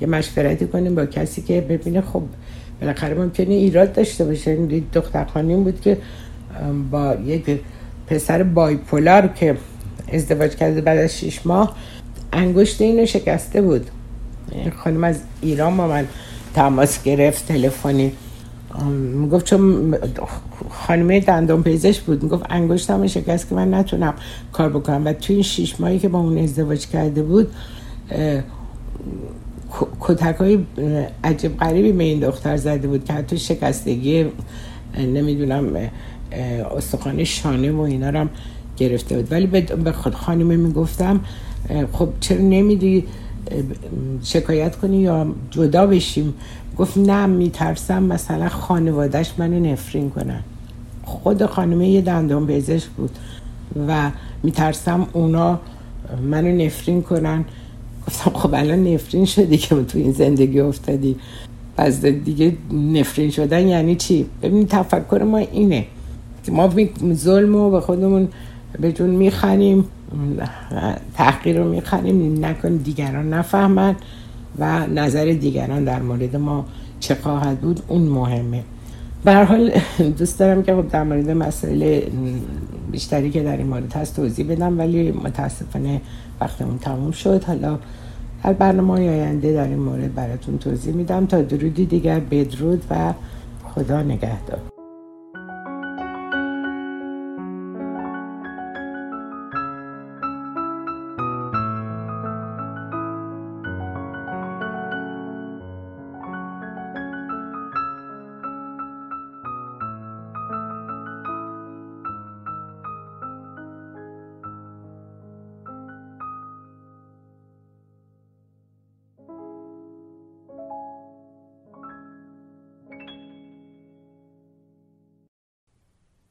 یه 0.00 0.08
مشورتی 0.08 0.66
کنیم 0.66 0.94
با 0.94 1.06
کسی 1.06 1.42
که 1.42 1.60
ببینه. 1.60 2.00
خب 2.00 2.22
بالاخره 2.80 3.14
ممکنه 3.14 3.54
ایراد 3.54 3.92
داشته 3.92 4.24
باشه. 4.24 4.56
دختر 4.92 5.24
خانیم 5.24 5.64
بود 5.64 5.80
که 5.80 5.98
با 6.90 7.16
یک 7.26 7.60
پسر 8.06 8.42
بایپولار 8.42 9.28
که 9.28 9.56
ازدواج 10.12 10.54
کرده 10.54 10.80
بعد 10.80 10.98
از 10.98 11.18
شیش 11.18 11.46
ماه 11.46 11.76
انگشت 12.32 12.80
اینو 12.80 13.06
شکسته 13.06 13.62
بود. 13.62 13.90
خانم 14.76 15.04
از 15.04 15.20
ایران 15.40 15.76
با 15.76 15.88
من 15.88 16.06
تماس 16.54 17.02
گرفت 17.02 17.48
تلفنی. 17.48 18.12
می‌گفت 19.14 19.44
چون 19.44 19.94
خانمه 20.70 21.20
دندان 21.20 21.62
پیزش 21.62 22.00
بود. 22.00 22.22
می‌گفت 22.22 22.44
انگشتم 22.50 23.06
شکست 23.06 23.48
که 23.48 23.54
من 23.54 23.74
نتونم 23.74 24.14
کار 24.52 24.68
بکنم. 24.68 25.02
و 25.04 25.12
توی 25.12 25.34
این 25.34 25.42
شیش 25.42 25.80
ماهی 25.80 25.98
که 25.98 26.08
با 26.08 26.18
اون 26.18 26.38
ازدواج 26.38 26.86
کرده 26.86 27.22
بود 27.22 27.50
کتک 30.00 30.36
های 30.36 30.58
عجب 31.24 31.56
غریبی 31.56 31.92
به 31.92 32.04
این 32.04 32.20
دختر 32.20 32.56
زده 32.56 32.88
بود 32.88 33.04
که 33.04 33.12
حتی 33.12 33.38
شکستگی 33.38 34.26
نمی‌دونم 34.98 35.76
استخوان 36.76 37.24
شانه 37.24 37.72
و 37.72 37.80
اینا 37.80 38.10
رو 38.10 38.18
هم 38.18 38.30
گرفته 38.76 39.16
بود. 39.16 39.32
ولی 39.32 39.46
به 39.84 39.92
خود 39.92 40.14
خانمه 40.14 40.56
می‌گفتم 40.56 41.20
خب 41.92 42.08
چرا 42.20 42.38
نمیدی؟ 42.38 43.04
شکایت 44.22 44.76
کنی 44.76 44.96
یا 44.96 45.26
جدا 45.50 45.86
بشیم؟ 45.86 46.34
گفت 46.78 46.98
نه 46.98 47.26
میترسم 47.26 48.02
مثلا 48.02 48.48
خانوادهش 48.48 49.32
منو 49.38 49.72
نفرین 49.72 50.10
کنن. 50.10 50.42
خود 51.04 51.46
خانمه 51.46 51.88
یه 51.88 52.00
دندان 52.00 52.46
پزشک 52.46 52.88
بود 52.88 53.10
و 53.88 54.10
میترسم 54.42 55.06
اونا 55.12 55.60
منو 56.22 56.64
نفرین 56.64 57.02
کنن. 57.02 57.44
گفتم 58.06 58.30
خب 58.30 58.54
الان 58.54 58.86
نفرین 58.88 59.24
شدی 59.24 59.56
که 59.56 59.82
تو 59.82 59.98
این 59.98 60.12
زندگی 60.12 60.60
افتادی. 60.60 61.16
پس 61.76 62.04
دیگه 62.04 62.56
نفرین 62.72 63.30
شدن 63.30 63.68
یعنی 63.68 63.96
چی؟ 63.96 64.26
ببین 64.42 64.66
تفکر 64.66 65.22
ما 65.22 65.38
اینه. 65.38 65.86
ما 66.48 66.70
ظلم 67.14 67.54
رو 67.54 67.70
به 67.70 67.80
خودمون 67.80 68.28
به 68.80 68.92
جون 68.92 69.10
میخنیم 69.10 69.84
تحقیر 71.14 71.58
رو 71.58 71.70
میخنیم 71.70 72.44
نکن 72.44 72.76
دیگران 72.76 73.34
نفهمن 73.34 73.96
و 74.58 74.86
نظر 74.86 75.24
دیگران 75.24 75.84
در 75.84 76.02
مورد 76.02 76.36
ما 76.36 76.64
چه 77.00 77.14
خواهد 77.14 77.60
بود 77.60 77.80
اون 77.88 78.02
مهمه. 78.02 78.64
به 79.24 79.34
حال 79.34 79.70
دوست 80.18 80.38
دارم 80.38 80.62
که 80.62 80.74
خب 80.74 80.88
در 80.88 81.02
مورد 81.02 81.30
مسئله 81.30 82.06
بیشتری 82.90 83.30
که 83.30 83.42
در 83.42 83.56
این 83.56 83.66
مورد 83.66 83.92
هست 83.92 84.16
توضیح 84.16 84.52
بدم 84.52 84.78
ولی 84.78 85.12
متاسفانه 85.12 86.00
وقتمون 86.40 86.78
تموم 86.78 87.10
شد. 87.10 87.44
حالا 87.44 87.78
هر 88.42 88.52
برنامه 88.52 88.92
آینده 88.92 89.52
در 89.52 89.68
این 89.68 89.78
مورد 89.78 90.14
براتون 90.14 90.58
توضیح 90.58 90.94
میدم. 90.94 91.26
تا 91.26 91.42
درودی 91.42 91.86
دیگر 91.86 92.20
بدرود 92.20 92.82
و 92.90 93.12
خدا 93.74 94.02
نگهدار. 94.02 94.71